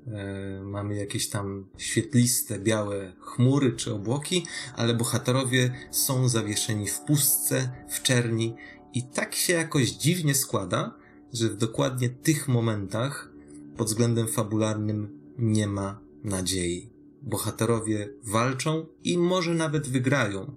e, 0.08 0.62
mamy 0.64 0.96
jakieś 0.96 1.30
tam 1.30 1.68
świetliste, 1.78 2.60
białe 2.60 3.14
chmury 3.20 3.72
czy 3.72 3.94
obłoki, 3.94 4.46
ale 4.76 4.94
bohaterowie 4.94 5.74
są 5.92 6.30
zawieszeni 6.30 6.88
w 6.88 7.00
pustce, 7.00 7.72
w 7.90 8.02
czerni 8.02 8.56
i 8.96 9.04
tak 9.04 9.36
się 9.36 9.54
jakoś 9.54 9.90
dziwnie 9.90 10.36
składa, 10.36 10.96
że 11.34 11.50
w 11.50 11.58
dokładnie 11.58 12.10
tych 12.10 12.48
momentach 12.48 13.30
pod 13.78 13.88
względem 13.88 14.28
fabularnym 14.28 15.20
nie 15.38 15.68
ma 15.68 16.00
nadziei. 16.24 16.90
Bohaterowie 17.22 18.10
walczą 18.24 18.86
i 19.04 19.18
może 19.18 19.54
nawet 19.54 19.88
wygrają, 19.88 20.56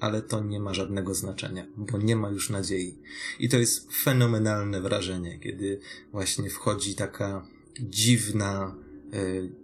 ale 0.00 0.22
to 0.22 0.44
nie 0.44 0.60
ma 0.60 0.74
żadnego 0.74 1.14
znaczenia, 1.14 1.66
bo 1.76 1.98
nie 1.98 2.16
ma 2.16 2.30
już 2.30 2.50
nadziei. 2.50 2.98
I 3.40 3.48
to 3.48 3.58
jest 3.58 3.92
fenomenalne 3.92 4.80
wrażenie, 4.80 5.38
kiedy 5.38 5.80
właśnie 6.12 6.50
wchodzi 6.50 6.94
taka 6.94 7.46
dziwna, 7.80 8.74
e, 9.12 9.18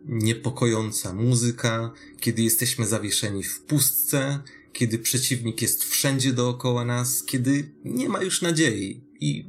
niepokojąca 0.04 1.14
muzyka, 1.14 1.92
kiedy 2.20 2.42
jesteśmy 2.42 2.86
zawieszeni 2.86 3.42
w 3.42 3.60
pustce, 3.60 4.42
kiedy 4.74 4.98
przeciwnik 4.98 5.62
jest 5.62 5.84
wszędzie 5.84 6.32
dookoła 6.32 6.84
nas, 6.84 7.24
kiedy 7.24 7.74
nie 7.84 8.08
ma 8.08 8.22
już 8.22 8.42
nadziei. 8.42 9.04
I 9.20 9.46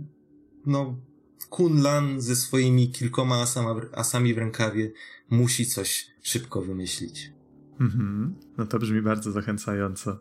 no, 0.65 1.01
Kunlan 1.49 2.21
ze 2.21 2.35
swoimi 2.35 2.91
kilkoma 2.91 3.41
asama, 3.41 3.75
asami 3.93 4.33
w 4.33 4.37
rękawie 4.37 4.91
musi 5.29 5.65
coś 5.65 6.07
szybko 6.23 6.61
wymyślić. 6.61 7.31
Mhm. 7.79 8.35
No 8.57 8.65
to 8.65 8.79
brzmi 8.79 9.01
bardzo 9.01 9.31
zachęcająco. 9.31 10.11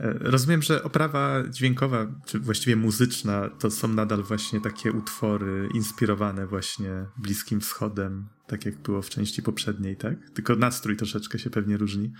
E, 0.00 0.12
rozumiem, 0.20 0.62
że 0.62 0.82
oprawa 0.82 1.42
dźwiękowa, 1.48 2.06
czy 2.26 2.38
właściwie 2.38 2.76
muzyczna, 2.76 3.48
to 3.48 3.70
są 3.70 3.88
nadal 3.88 4.22
właśnie 4.22 4.60
takie 4.60 4.92
utwory 4.92 5.68
inspirowane 5.74 6.46
właśnie 6.46 7.06
Bliskim 7.18 7.60
Wschodem, 7.60 8.28
tak 8.46 8.66
jak 8.66 8.82
było 8.82 9.02
w 9.02 9.10
części 9.10 9.42
poprzedniej, 9.42 9.96
tak? 9.96 10.30
Tylko 10.34 10.56
nastrój 10.56 10.96
troszeczkę 10.96 11.38
się 11.38 11.50
pewnie 11.50 11.76
różni. 11.76 12.12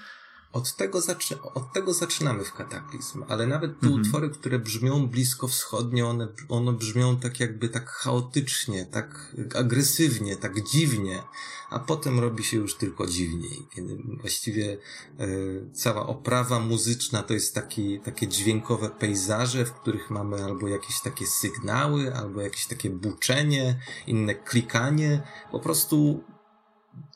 Od 0.53 0.77
tego, 0.77 1.01
zaczy 1.01 1.43
od 1.43 1.73
tego 1.73 1.95
zaczynamy 1.95 2.45
w 2.45 2.53
kataklizm, 2.53 3.25
ale 3.29 3.47
nawet 3.47 3.81
te 3.81 3.87
mhm. 3.87 4.03
utwory, 4.03 4.31
które 4.31 4.59
brzmią 4.59 5.07
blisko 5.07 5.49
wschodnio, 5.49 6.09
one, 6.09 6.29
one 6.49 6.73
brzmią 6.73 7.17
tak 7.17 7.41
jakby 7.41 7.69
tak 7.69 7.91
chaotycznie, 7.91 8.87
tak 8.87 9.37
agresywnie, 9.55 10.37
tak 10.37 10.62
dziwnie, 10.62 11.23
a 11.71 11.79
potem 11.79 12.21
robi 12.21 12.45
się 12.45 12.57
już 12.57 12.75
tylko 12.75 13.07
dziwniej. 13.07 13.67
Kiedy 13.75 13.99
właściwie 14.21 14.79
e, 15.19 15.27
cała 15.73 16.07
oprawa 16.07 16.61
muzyczna 16.61 17.23
to 17.23 17.35
jest 17.35 17.55
taki, 17.55 18.01
takie 18.01 18.29
dźwiękowe 18.29 18.91
pejzaże, 18.91 19.65
w 19.65 19.73
których 19.73 20.11
mamy 20.11 20.45
albo 20.45 20.69
jakieś 20.69 21.01
takie 21.01 21.27
sygnały, 21.27 22.15
albo 22.15 22.41
jakieś 22.41 22.67
takie 22.67 22.91
buczenie, 22.91 23.81
inne 24.07 24.35
klikanie. 24.35 25.23
Po 25.51 25.61
prostu 25.61 26.25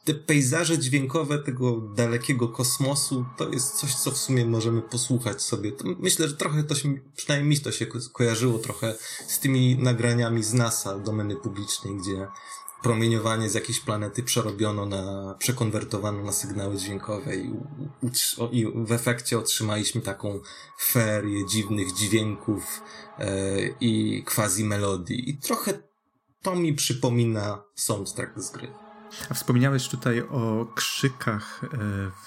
te 0.04 0.14
pejzaże 0.14 0.78
dźwiękowe 0.78 1.38
tego 1.38 1.80
dalekiego 1.80 2.48
kosmosu 2.48 3.24
to 3.36 3.48
jest 3.48 3.74
coś, 3.74 3.94
co 3.94 4.10
w 4.10 4.16
sumie 4.16 4.46
możemy 4.46 4.82
posłuchać 4.82 5.42
sobie. 5.42 5.72
Myślę, 5.98 6.28
że 6.28 6.36
trochę 6.36 6.64
to 6.64 6.74
się, 6.74 6.94
przynajmniej 7.16 7.50
mi 7.50 7.60
to 7.60 7.72
się 7.72 7.86
kojarzyło 8.12 8.58
trochę 8.58 8.94
z 9.26 9.38
tymi 9.38 9.76
nagraniami 9.78 10.42
z 10.42 10.54
NASA, 10.54 10.98
domeny 10.98 11.36
publicznej, 11.36 11.96
gdzie 11.96 12.26
promieniowanie 12.82 13.50
z 13.50 13.54
jakiejś 13.54 13.80
planety 13.80 14.22
przerobiono 14.22 14.86
na, 14.86 15.34
przekonwertowano 15.38 16.24
na 16.24 16.32
sygnały 16.32 16.76
dźwiękowe 16.76 17.36
i, 17.36 17.54
i 18.52 18.66
w 18.74 18.92
efekcie 18.92 19.38
otrzymaliśmy 19.38 20.00
taką 20.00 20.40
ferię 20.80 21.46
dziwnych 21.46 21.92
dźwięków 21.92 22.82
e, 23.18 23.56
i 23.80 24.24
quasi 24.24 24.64
melodii. 24.64 25.30
I 25.30 25.38
trochę 25.38 25.72
to 26.42 26.56
mi 26.56 26.74
przypomina 26.74 27.62
soundtrack 27.74 28.40
z 28.40 28.50
gry. 28.50 28.86
A 29.31 29.35
wspomniałeś 29.35 29.88
tutaj 29.88 30.21
o 30.21 30.66
krzykach 30.75 31.64
e, 31.64 31.69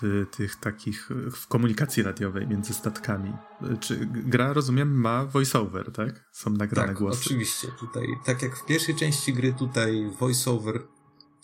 w 0.01 0.25
tych 0.31 0.55
takich, 0.55 1.09
w 1.31 1.47
komunikacji 1.47 2.03
radiowej 2.03 2.47
między 2.47 2.73
statkami. 2.73 3.33
Czy 3.79 4.07
gra, 4.11 4.53
rozumiem, 4.53 4.99
ma 5.01 5.25
voiceover, 5.25 5.91
tak? 5.91 6.29
Są 6.31 6.49
nagrane 6.49 6.87
tak, 6.87 6.97
głosy. 6.97 7.19
oczywiście. 7.25 7.67
Tutaj, 7.79 8.07
tak 8.25 8.41
jak 8.41 8.55
w 8.55 8.65
pierwszej 8.65 8.95
części 8.95 9.33
gry, 9.33 9.53
tutaj 9.53 10.11
voiceover 10.19 10.81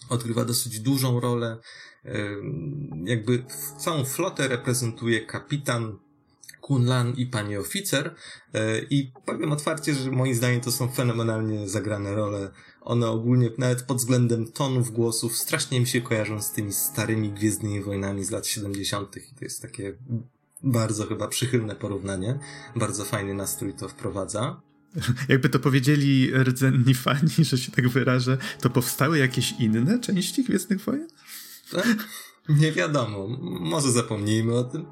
odgrywa 0.09 0.45
dosyć 0.45 0.79
dużą 0.79 1.19
rolę. 1.19 1.57
E, 2.05 2.11
jakby 3.03 3.45
całą 3.77 4.05
flotę 4.05 4.47
reprezentuje 4.47 5.25
kapitan 5.25 5.97
Kunlan 6.61 7.13
i 7.17 7.25
pani 7.25 7.57
oficer 7.57 8.15
e, 8.53 8.79
i 8.79 9.11
powiem 9.25 9.51
otwarcie, 9.51 9.93
że 9.93 10.11
moim 10.11 10.35
zdaniem 10.35 10.61
to 10.61 10.71
są 10.71 10.91
fenomenalnie 10.91 11.69
zagrane 11.69 12.15
role 12.15 12.51
one 12.85 13.07
ogólnie, 13.07 13.49
nawet 13.57 13.81
pod 13.81 13.97
względem 13.97 14.51
tonów 14.51 14.91
głosów, 14.91 15.37
strasznie 15.37 15.79
mi 15.79 15.87
się 15.87 16.01
kojarzą 16.01 16.41
z 16.41 16.51
tymi 16.51 16.73
starymi 16.73 17.29
Gwiezdnymi 17.29 17.81
Wojnami 17.81 18.23
z 18.23 18.31
lat 18.31 18.47
70. 18.47 19.17
I 19.17 19.35
to 19.35 19.45
jest 19.45 19.61
takie 19.61 19.93
bardzo 20.63 21.05
chyba 21.07 21.27
przychylne 21.27 21.75
porównanie. 21.75 22.39
Bardzo 22.75 23.05
fajny 23.05 23.33
nastrój 23.33 23.73
to 23.73 23.89
wprowadza. 23.89 24.61
Jakby 25.29 25.49
to 25.49 25.59
powiedzieli 25.59 26.31
rdzenni 26.43 26.93
fani, 26.93 27.29
że 27.39 27.57
się 27.57 27.71
tak 27.71 27.89
wyrażę, 27.89 28.37
to 28.61 28.69
powstały 28.69 29.17
jakieś 29.17 29.51
inne 29.59 29.99
części 29.99 30.43
Gwiezdnych 30.43 30.81
Wojen? 30.81 31.07
Tak? 31.71 32.07
Nie 32.49 32.71
wiadomo. 32.71 33.27
Może 33.59 33.91
zapomnijmy 33.91 34.55
o 34.55 34.63
tym. 34.63 34.85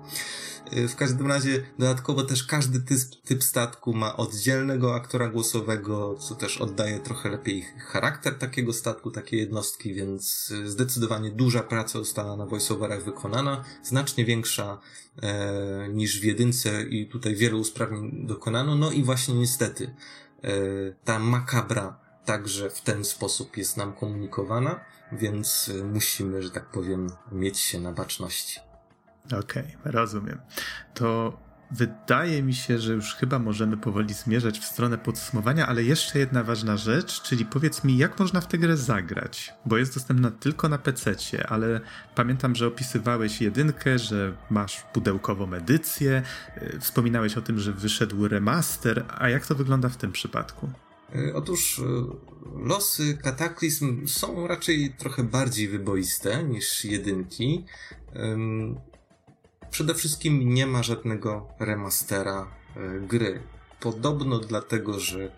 Y, 0.78 0.88
w 0.88 0.96
każdym 0.96 1.28
razie 1.28 1.64
dodatkowo 1.80 2.24
też 2.24 2.44
każdy 2.44 2.80
typ, 3.26 3.44
statku 3.44 3.94
ma 3.94 4.18
oddzielnego 4.18 4.96
aktora 4.96 5.30
głosowego, 5.30 6.16
co 6.16 6.36
też 6.36 6.58
oddaje 6.58 7.00
trochę 7.00 7.30
lepiej 7.30 7.66
charakter 7.92 8.38
takiego 8.38 8.74
statku, 8.74 9.12
takiej 9.12 9.40
jednostki, 9.40 9.94
więc 9.94 10.52
y, 10.52 10.70
zdecydowanie 10.70 11.32
duża 11.32 11.64
praca 11.64 12.00
została 12.00 12.38
na 12.38 12.46
voiceoverach 12.46 13.04
wykonana, 13.04 13.64
znacznie 13.84 14.26
większa 14.26 14.80
e, 15.22 15.90
niż 15.90 16.22
w 16.22 16.24
jedynce 16.24 16.84
i 16.84 17.08
tutaj 17.08 17.36
wiele 17.36 17.56
usprawnień 17.56 18.28
dokonano. 18.28 18.76
No 18.76 18.92
i 18.92 19.04
właśnie 19.04 19.36
niestety 19.36 19.96
e, 20.44 20.52
ta 21.04 21.20
makabra 21.20 22.03
także 22.26 22.70
w 22.70 22.82
ten 22.82 23.04
sposób 23.04 23.58
jest 23.58 23.78
nam 23.78 23.94
komunikowana, 23.94 24.80
więc 25.12 25.68
y, 25.68 25.84
musimy, 25.84 26.44
że 26.44 26.52
tak 26.52 26.66
powiem, 26.66 27.10
mieć 27.32 27.60
się 27.60 27.80
na 27.80 27.92
baczności. 27.92 28.60
Okej, 29.26 29.78
okay, 29.80 29.92
rozumiem. 29.92 30.42
To 30.94 31.38
wydaje 31.74 32.44
mi 32.44 32.54
się, 32.54 32.80
że 32.80 32.94
już 32.94 33.16
chyba 33.16 33.40
możemy 33.40 33.78
powoli 33.78 34.14
zmierzać 34.14 34.60
w 34.60 34.66
stronę 34.66 34.98
podsumowania, 34.98 35.68
ale 35.68 35.84
jeszcze 35.84 36.20
jedna 36.20 36.44
ważna 36.44 36.78
rzecz, 36.78 37.22
czyli 37.22 37.46
powiedz 37.46 37.84
mi, 37.84 37.98
jak 37.98 38.20
można 38.20 38.42
w 38.42 38.48
tę 38.48 38.58
grę 38.58 38.78
zagrać? 38.78 39.54
Bo 39.66 39.78
jest 39.78 39.94
dostępna 39.94 40.32
tylko 40.32 40.70
na 40.70 40.78
PC, 40.78 41.16
ale 41.50 41.82
pamiętam, 42.16 42.56
że 42.56 42.68
opisywałeś 42.68 43.42
jedynkę, 43.42 44.00
że 44.00 44.34
masz 44.50 44.84
pudełkową 44.94 45.54
edycję, 45.54 46.24
y, 46.58 46.80
wspominałeś 46.80 47.38
o 47.38 47.42
tym, 47.42 47.60
że 47.60 47.72
wyszedł 47.72 48.28
remaster, 48.28 49.06
a 49.18 49.30
jak 49.30 49.48
to 49.48 49.56
wygląda 49.56 49.90
w 49.90 49.98
tym 49.98 50.12
przypadku? 50.12 50.70
Y, 51.16 51.36
otóż 51.36 51.80
y, 51.80 51.84
losy 52.56 53.18
Kataklizm 53.24 54.08
są 54.08 54.48
raczej 54.48 54.94
trochę 54.98 55.24
bardziej 55.24 55.68
wyboiste 55.68 56.44
niż 56.44 56.86
jedynki. 56.86 57.66
Przede 59.74 59.96
wszystkim 59.96 60.54
nie 60.54 60.68
ma 60.68 60.84
żadnego 60.84 61.48
remastera 61.60 62.48
e, 62.76 63.00
gry. 63.00 63.42
Podobno 63.80 64.40
dlatego, 64.40 65.00
że 65.00 65.32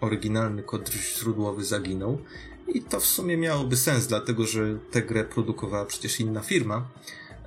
oryginalny 0.00 0.62
kod 0.62 0.90
źródłowy 0.90 1.64
zaginął. 1.64 2.22
I 2.74 2.82
to 2.82 3.00
w 3.00 3.06
sumie 3.06 3.36
miałoby 3.36 3.76
sens, 3.76 4.06
dlatego 4.06 4.46
że 4.46 4.78
tę 4.90 5.02
grę 5.02 5.24
produkowała 5.24 5.84
przecież 5.84 6.20
inna 6.20 6.40
firma. 6.40 6.88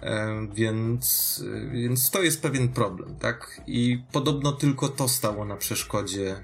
E, 0.02 0.48
więc, 0.54 1.44
więc 1.72 2.12
to 2.12 2.24
jest 2.24 2.42
pewien 2.42 2.70
problem, 2.70 3.16
tak? 3.16 3.62
I 3.68 4.04
podobno 4.12 4.52
tylko 4.52 4.90
to 4.90 5.08
stało 5.08 5.46
na 5.46 5.58
przeszkodzie 5.58 6.32
e, 6.32 6.44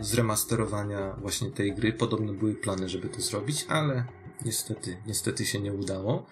zremasterowania 0.00 1.16
właśnie 1.20 1.50
tej 1.50 1.74
gry. 1.74 1.92
Podobno 1.92 2.32
były 2.32 2.54
plany, 2.54 2.88
żeby 2.88 3.08
to 3.08 3.20
zrobić, 3.20 3.66
ale 3.68 4.04
niestety, 4.44 4.96
niestety 5.06 5.46
się 5.46 5.60
nie 5.60 5.72
udało. 5.72 6.26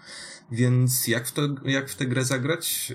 Więc 0.50 1.08
jak 1.08 1.26
w, 1.26 1.32
to, 1.32 1.42
jak 1.64 1.88
w 1.88 1.96
tę 1.96 2.06
grę 2.06 2.24
zagrać? 2.24 2.92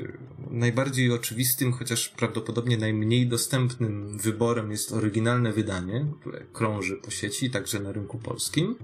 Najbardziej 0.52 1.12
oczywistym, 1.12 1.74
chociaż 1.74 2.10
prawdopodobnie 2.10 2.78
najmniej 2.78 3.28
dostępnym 3.28 4.18
wyborem 4.18 4.72
jest 4.72 4.92
oryginalne 4.92 5.54
wydanie, 5.54 6.06
które 6.22 6.46
krąży 6.54 6.96
po 6.96 7.12
sieci, 7.12 7.52
także 7.52 7.80
na 7.80 7.92
rynku 7.92 8.18
polskim. 8.18 8.76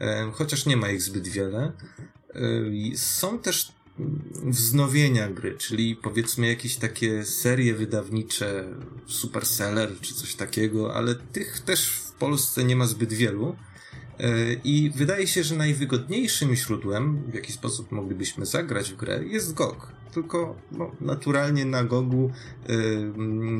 E, 0.00 0.30
chociaż 0.32 0.66
nie 0.66 0.76
ma 0.76 0.90
ich 0.90 1.02
zbyt 1.02 1.28
wiele. 1.28 1.72
E, 2.34 2.96
są 2.96 3.38
też 3.38 3.72
wznowienia 4.44 5.28
gry, 5.28 5.54
czyli 5.58 5.96
powiedzmy 5.96 6.48
jakieś 6.48 6.76
takie 6.76 7.24
serie 7.24 7.74
wydawnicze, 7.74 8.64
superseller 9.06 10.00
czy 10.00 10.14
coś 10.14 10.34
takiego, 10.34 10.94
ale 10.94 11.14
tych 11.14 11.60
też 11.60 11.88
w 11.88 12.12
Polsce 12.12 12.64
nie 12.64 12.76
ma 12.76 12.86
zbyt 12.86 13.12
wielu. 13.12 13.56
E, 14.18 14.52
I 14.64 14.90
wydaje 14.94 15.26
się, 15.26 15.42
że 15.42 15.56
najwygodniejszym 15.56 16.54
źródłem, 16.54 17.22
w 17.30 17.34
jaki 17.34 17.52
sposób 17.52 17.92
moglibyśmy 17.92 18.46
zagrać 18.46 18.92
w 18.92 18.96
grę, 18.96 19.24
jest 19.24 19.54
GOG. 19.54 19.92
Tylko 20.12 20.56
no, 20.72 20.90
naturalnie 21.00 21.64
na 21.64 21.84
GOGu, 21.84 22.30
e, 22.66 22.76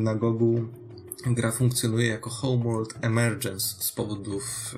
na 0.02 0.14
GOGu 0.14 0.68
gra 1.26 1.52
funkcjonuje 1.52 2.08
jako 2.08 2.30
Homeworld 2.30 2.94
Emergence 3.00 3.74
z 3.78 3.92
powodów, 3.92 4.74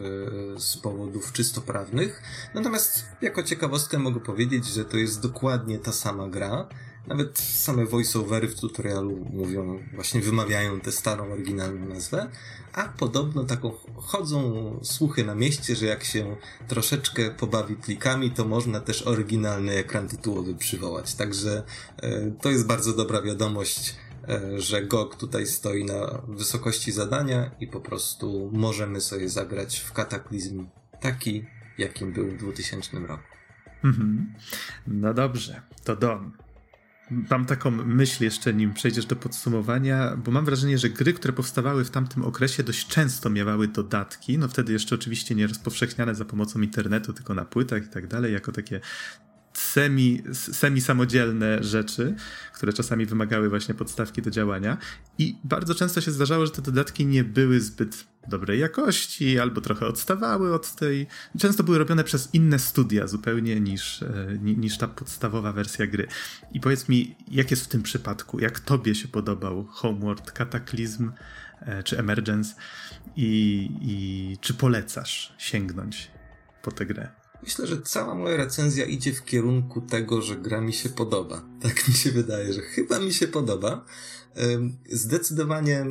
e, 0.57 0.61
z 0.61 0.77
powodów 0.77 1.33
czysto 1.33 1.61
prawnych. 1.61 2.23
Natomiast 2.55 3.05
jako 3.23 3.43
ciekawostkę 3.43 3.99
mogę 3.99 4.21
powiedzieć, 4.21 4.67
że 4.67 4.85
to 4.85 4.97
jest 4.97 5.21
dokładnie 5.21 5.79
ta 5.79 5.93
sama 5.93 6.29
gra. 6.29 6.69
Nawet 7.07 7.39
same 7.39 7.87
voiceovery 7.87 8.49
w 8.49 8.61
tutorialu 8.61 9.27
mówią, 9.33 9.83
właśnie 9.95 10.21
wymawiają 10.21 10.81
tę 10.81 10.93
starą, 10.93 11.33
oryginalną 11.33 11.89
nazwę, 11.89 12.31
a 12.73 12.89
podobno 12.89 13.45
taką 13.45 13.73
chodzą 13.97 14.81
słuchy 14.83 15.25
na 15.25 15.35
mieście, 15.35 15.77
że 15.77 15.87
jak 15.87 16.05
się 16.05 16.37
troszeczkę 16.69 17.31
pobawi 17.31 17.77
plikami, 17.77 18.31
to 18.31 18.45
można 18.45 18.81
też 18.81 19.03
oryginalny 19.03 19.73
ekran 19.73 20.09
tytułowy 20.09 20.55
przywołać. 20.55 21.15
Także 21.15 21.63
e, 21.97 22.31
to 22.31 22.51
jest 22.51 22.67
bardzo 22.67 22.93
dobra 22.93 23.23
wiadomość, 23.23 23.95
że 24.59 24.83
GOG 24.83 25.17
tutaj 25.17 25.47
stoi 25.47 25.85
na 25.85 26.23
wysokości 26.29 26.93
zadania 26.93 27.51
i 27.61 27.67
po 27.67 27.81
prostu 27.81 28.51
możemy 28.55 29.01
sobie 29.01 29.29
zagrać 29.29 29.81
w 29.81 29.93
kataklizm 29.93 30.67
taki, 31.01 31.45
jakim 31.79 32.13
był 32.13 32.31
w 32.31 32.37
2000 32.37 32.99
roku. 32.99 33.23
Mhm. 33.85 34.35
No 34.87 35.15
dobrze, 35.15 35.63
to 35.85 35.97
Don. 35.97 36.33
Mam 37.31 37.47
taką 37.47 37.71
myśl 37.71 38.25
jeszcze, 38.25 38.55
nim 38.55 38.75
przejdziesz 38.75 39.07
do 39.07 39.17
podsumowania, 39.17 40.17
bo 40.17 40.33
mam 40.33 40.45
wrażenie, 40.45 40.79
że 40.79 40.91
gry, 40.91 41.13
które 41.13 41.33
powstawały 41.33 41.85
w 41.85 41.91
tamtym 41.91 42.25
okresie, 42.25 42.63
dość 42.63 42.87
często 42.87 43.31
miały 43.31 43.69
dodatki. 43.69 44.39
No 44.39 44.49
wtedy 44.49 44.73
jeszcze 44.73 44.95
oczywiście 44.95 45.35
nie 45.35 45.47
rozpowszechniane 45.47 46.15
za 46.15 46.25
pomocą 46.25 46.61
internetu, 46.61 47.13
tylko 47.13 47.35
na 47.35 47.45
płytach 47.45 47.85
i 47.85 47.89
tak 47.89 48.07
dalej, 48.07 48.33
jako 48.33 48.53
takie 48.53 48.81
semi, 49.77 50.23
semi 50.33 50.81
samodzielne 50.81 51.65
rzeczy, 51.65 52.15
które 52.55 52.73
czasami 52.73 53.07
wymagały 53.07 53.49
właśnie 53.49 53.75
podstawki 53.75 54.23
do 54.23 54.31
działania. 54.31 54.79
I 55.19 55.37
bardzo 55.45 55.75
często 55.75 56.01
się 56.01 56.11
zdarzało, 56.11 56.47
że 56.47 56.53
te 56.53 56.63
dodatki 56.63 57.07
nie 57.07 57.25
były 57.25 57.61
zbyt 57.61 58.05
dobrej 58.29 58.61
jakości, 58.61 59.39
albo 59.39 59.61
trochę 59.61 59.87
odstawały 59.87 60.55
od 60.55 60.75
tej. 60.75 61.07
Często 61.39 61.63
były 61.63 61.79
robione 61.79 62.05
przez 62.05 62.35
inne 62.35 62.59
studia 62.59 63.07
zupełnie 63.07 63.61
niż, 63.61 64.03
e, 64.03 64.39
niż 64.43 64.79
ta 64.79 64.89
podstawowa 64.89 65.53
wersja 65.53 65.87
gry. 65.87 66.07
I 66.53 66.61
powiedz 66.61 66.89
mi, 66.89 67.17
jak 67.31 67.51
jest 67.51 67.65
w 67.65 67.69
tym 67.69 67.83
przypadku? 67.83 68.41
Jak 68.41 68.61
tobie 68.61 68.95
się 68.95 69.09
podobał 69.09 69.65
Homeworld 69.65 70.31
Cataclysm 70.31 71.13
e, 71.61 71.83
czy 71.83 71.99
Emergence? 71.99 72.55
I, 73.17 73.71
i 73.81 74.39
czy 74.41 74.55
polecasz 74.55 75.35
sięgnąć 75.39 76.11
po 76.63 76.73
tę 76.73 76.87
grę? 76.87 77.16
Myślę, 77.43 77.67
że 77.67 77.83
cała 77.83 78.15
moja 78.15 78.37
recenzja 78.37 78.85
idzie 78.85 79.13
w 79.13 79.25
kierunku 79.25 79.81
tego, 79.81 80.23
że 80.23 80.37
gra 80.37 80.61
mi 80.61 80.73
się 80.73 80.89
podoba. 80.89 81.45
Tak 81.61 81.89
mi 81.89 81.95
się 81.95 82.13
wydaje, 82.13 82.53
że 82.53 82.61
chyba 82.61 82.99
mi 82.99 83.15
się 83.15 83.29
podoba. 83.29 83.85
Zdecydowanie 84.91 85.87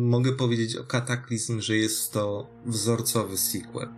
mogę 0.00 0.32
powiedzieć 0.32 0.76
o 0.76 0.84
Kataklizm, 0.84 1.60
że 1.60 1.76
jest 1.76 2.12
to 2.12 2.50
wzorcowy 2.66 3.38
sequel. 3.38 3.88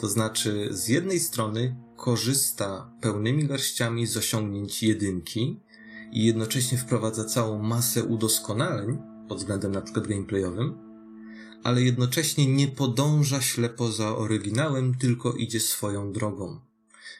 To 0.00 0.08
znaczy, 0.08 0.68
z 0.70 0.88
jednej 0.88 1.20
strony 1.20 1.76
korzysta 1.96 2.90
pełnymi 3.00 3.46
garściami 3.46 4.06
z 4.06 4.16
osiągnięć 4.16 4.82
jedynki 4.82 5.60
i 6.12 6.24
jednocześnie 6.24 6.78
wprowadza 6.78 7.24
całą 7.24 7.62
masę 7.62 8.04
udoskonaleń 8.04 8.98
pod 9.28 9.38
względem 9.38 9.72
na 9.72 9.80
przykład 9.80 10.06
gameplayowym, 10.06 10.85
ale 11.66 11.82
jednocześnie 11.82 12.46
nie 12.46 12.68
podąża 12.68 13.40
ślepo 13.40 13.92
za 13.92 14.16
oryginałem, 14.16 14.94
tylko 14.94 15.32
idzie 15.32 15.60
swoją 15.60 16.12
drogą. 16.12 16.60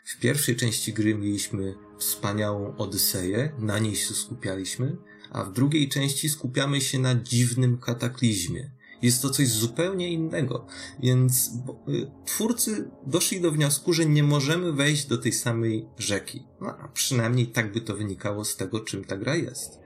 W 0.05 0.19
pierwszej 0.19 0.57
części 0.57 0.93
gry 0.93 1.15
mieliśmy 1.15 1.75
wspaniałą 1.99 2.77
Odyseję, 2.77 3.53
na 3.59 3.79
niej 3.79 3.97
się 3.97 4.15
skupialiśmy, 4.15 4.97
a 5.31 5.45
w 5.45 5.53
drugiej 5.53 5.89
części 5.89 6.29
skupiamy 6.29 6.81
się 6.81 6.99
na 6.99 7.15
dziwnym 7.15 7.79
kataklizmie. 7.79 8.71
Jest 9.03 9.23
to 9.23 9.31
coś 9.31 9.49
zupełnie 9.49 10.13
innego, 10.13 10.67
więc 11.01 11.51
y, 11.89 12.11
twórcy 12.27 12.91
doszli 13.07 13.41
do 13.41 13.53
wniosku, 13.53 13.93
że 13.93 14.07
nie 14.07 14.23
możemy 14.23 14.73
wejść 14.73 15.07
do 15.07 15.19
tej 15.19 15.33
samej 15.33 15.87
rzeki. 15.99 16.47
No, 16.61 16.69
a 16.69 16.89
przynajmniej 16.89 17.47
tak 17.47 17.73
by 17.73 17.81
to 17.81 17.97
wynikało 17.97 18.45
z 18.45 18.57
tego, 18.57 18.81
czym 18.81 19.05
ta 19.05 19.17
gra 19.17 19.37
jest. 19.37 19.79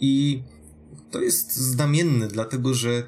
I 0.00 0.42
to 1.10 1.20
jest 1.20 1.56
znamienne, 1.56 2.28
dlatego 2.28 2.74
że 2.74 3.06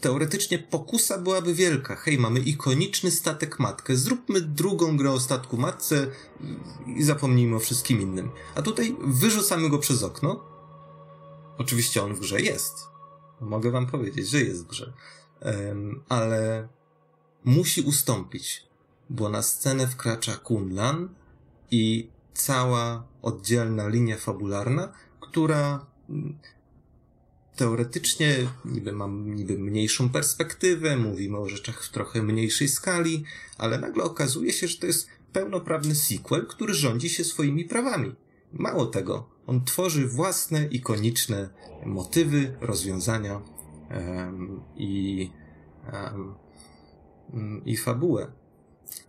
teoretycznie 0.00 0.58
pokusa 0.58 1.18
byłaby 1.18 1.54
wielka. 1.54 1.96
Hej, 1.96 2.18
mamy 2.18 2.40
ikoniczny 2.40 3.10
statek 3.10 3.58
matkę, 3.58 3.96
zróbmy 3.96 4.40
drugą 4.40 4.96
grę 4.96 5.10
o 5.10 5.20
statku 5.20 5.56
matce 5.56 6.06
i 6.96 7.02
zapomnijmy 7.02 7.56
o 7.56 7.58
wszystkim 7.58 8.00
innym. 8.00 8.30
A 8.54 8.62
tutaj 8.62 8.96
wyrzucamy 9.00 9.70
go 9.70 9.78
przez 9.78 10.02
okno. 10.02 10.44
Oczywiście 11.58 12.02
on 12.02 12.14
w 12.14 12.20
grze 12.20 12.40
jest. 12.40 12.74
Mogę 13.40 13.70
wam 13.70 13.86
powiedzieć, 13.86 14.28
że 14.28 14.40
jest 14.40 14.64
w 14.64 14.66
grze. 14.66 14.92
Um, 15.42 16.02
ale 16.08 16.68
musi 17.44 17.82
ustąpić, 17.82 18.66
bo 19.10 19.28
na 19.28 19.42
scenę 19.42 19.86
wkracza 19.86 20.36
Kunlan 20.36 21.14
i 21.70 22.10
cała 22.34 23.04
oddzielna 23.22 23.88
linia 23.88 24.16
fabularna, 24.16 24.92
która 25.20 25.86
teoretycznie 27.60 28.36
niby 28.64 28.92
mam 28.92 29.34
niby 29.34 29.58
mniejszą 29.58 30.10
perspektywę, 30.10 30.96
mówimy 30.96 31.38
o 31.38 31.48
rzeczach 31.48 31.84
w 31.84 31.90
trochę 31.90 32.22
mniejszej 32.22 32.68
skali, 32.68 33.24
ale 33.58 33.78
nagle 33.78 34.04
okazuje 34.04 34.52
się, 34.52 34.68
że 34.68 34.78
to 34.78 34.86
jest 34.86 35.08
pełnoprawny 35.32 35.94
sequel, 35.94 36.46
który 36.46 36.74
rządzi 36.74 37.08
się 37.08 37.24
swoimi 37.24 37.64
prawami. 37.64 38.14
Mało 38.52 38.86
tego, 38.86 39.28
on 39.46 39.64
tworzy 39.64 40.06
własne, 40.06 40.66
ikoniczne 40.66 41.50
motywy, 41.86 42.56
rozwiązania 42.60 43.40
um, 43.90 44.60
i, 44.76 45.30
um, 45.92 47.64
i 47.64 47.76
fabułę. 47.76 48.32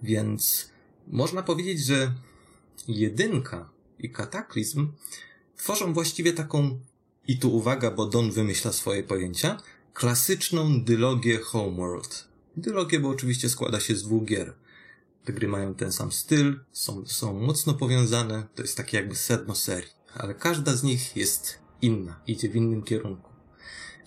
Więc 0.02 0.72
można 1.08 1.44
powiedzieć, 1.44 1.86
że 1.86 2.14
jedynka 2.88 3.70
i 4.00 4.10
kataklizm 4.10 4.92
tworzą 5.58 5.94
właściwie 5.94 6.34
taką 6.34 6.80
i 7.28 7.40
tu 7.40 7.56
uwaga, 7.56 7.92
bo 7.92 8.06
Don 8.06 8.32
wymyśla 8.32 8.72
swoje 8.72 9.04
pojęcia, 9.04 9.58
klasyczną 9.94 10.84
dylogię 10.84 11.38
Homeworld. 11.38 12.28
Dylogię, 12.58 13.00
bo 13.00 13.10
oczywiście 13.10 13.50
składa 13.50 13.80
się 13.80 13.96
z 13.96 14.04
dwóch 14.04 14.26
gier. 14.26 14.54
Te 15.26 15.34
gry 15.34 15.48
mają 15.48 15.76
ten 15.76 15.92
sam 15.92 16.12
styl, 16.12 16.60
są, 16.72 17.06
są 17.06 17.40
mocno 17.40 17.74
powiązane, 17.74 18.48
to 18.56 18.62
jest 18.62 18.78
takie 18.78 18.98
jakby 18.98 19.16
sedno 19.16 19.56
serii, 19.56 19.92
ale 20.14 20.34
każda 20.34 20.76
z 20.76 20.84
nich 20.84 21.16
jest 21.16 21.60
inna, 21.82 22.22
idzie 22.28 22.50
w 22.50 22.56
innym 22.56 22.84
kierunku. 22.84 23.32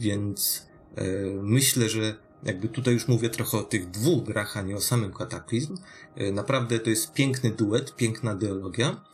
Więc 0.00 0.66
e, 0.96 1.04
myślę, 1.42 1.88
że 1.88 2.16
jakby 2.44 2.68
tutaj 2.68 2.94
już 2.94 3.08
mówię 3.08 3.30
trochę 3.30 3.58
o 3.58 3.62
tych 3.62 3.90
dwóch 3.90 4.24
grach, 4.24 4.56
a 4.56 4.62
nie 4.62 4.76
o 4.76 4.80
samym 4.80 5.12
kataklizm. 5.12 5.76
E, 6.16 6.32
naprawdę 6.32 6.78
to 6.78 6.90
jest 6.90 7.12
piękny 7.12 7.50
duet, 7.50 7.96
piękna 7.96 8.34
dialogia. 8.34 9.04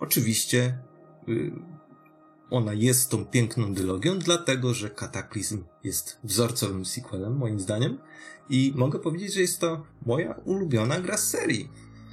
Oczywiście 0.00 0.78
y, 1.28 1.52
ona 2.50 2.74
jest 2.74 3.10
tą 3.10 3.24
piękną 3.24 3.74
dylogią, 3.74 4.18
dlatego 4.18 4.74
że 4.74 4.90
Kataklizm 4.90 5.64
jest 5.84 6.18
wzorcowym 6.24 6.84
sequelem, 6.84 7.36
moim 7.36 7.60
zdaniem. 7.60 7.98
I 8.50 8.72
mogę 8.76 8.98
powiedzieć, 8.98 9.34
że 9.34 9.40
jest 9.40 9.60
to 9.60 9.82
moja 10.06 10.34
ulubiona 10.44 11.00
gra 11.00 11.16
z 11.16 11.28
serii. 11.28 11.68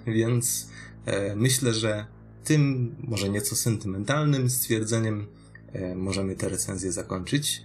Więc 0.07 0.67
e, 1.05 1.35
myślę, 1.35 1.73
że 1.73 2.05
tym 2.43 2.95
może 2.99 3.29
nieco 3.29 3.55
sentymentalnym 3.55 4.49
stwierdzeniem 4.49 5.27
e, 5.73 5.95
możemy 5.95 6.35
tę 6.35 6.49
recenzję 6.49 6.91
zakończyć. 6.91 7.63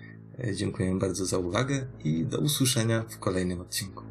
Dziękuję 0.55 0.99
bardzo 0.99 1.27
za 1.27 1.39
uwagę 1.39 1.87
i 2.05 2.25
do 2.25 2.39
usłyszenia 2.39 3.05
w 3.09 3.19
kolejnym 3.19 3.61
odcinku. 3.61 4.05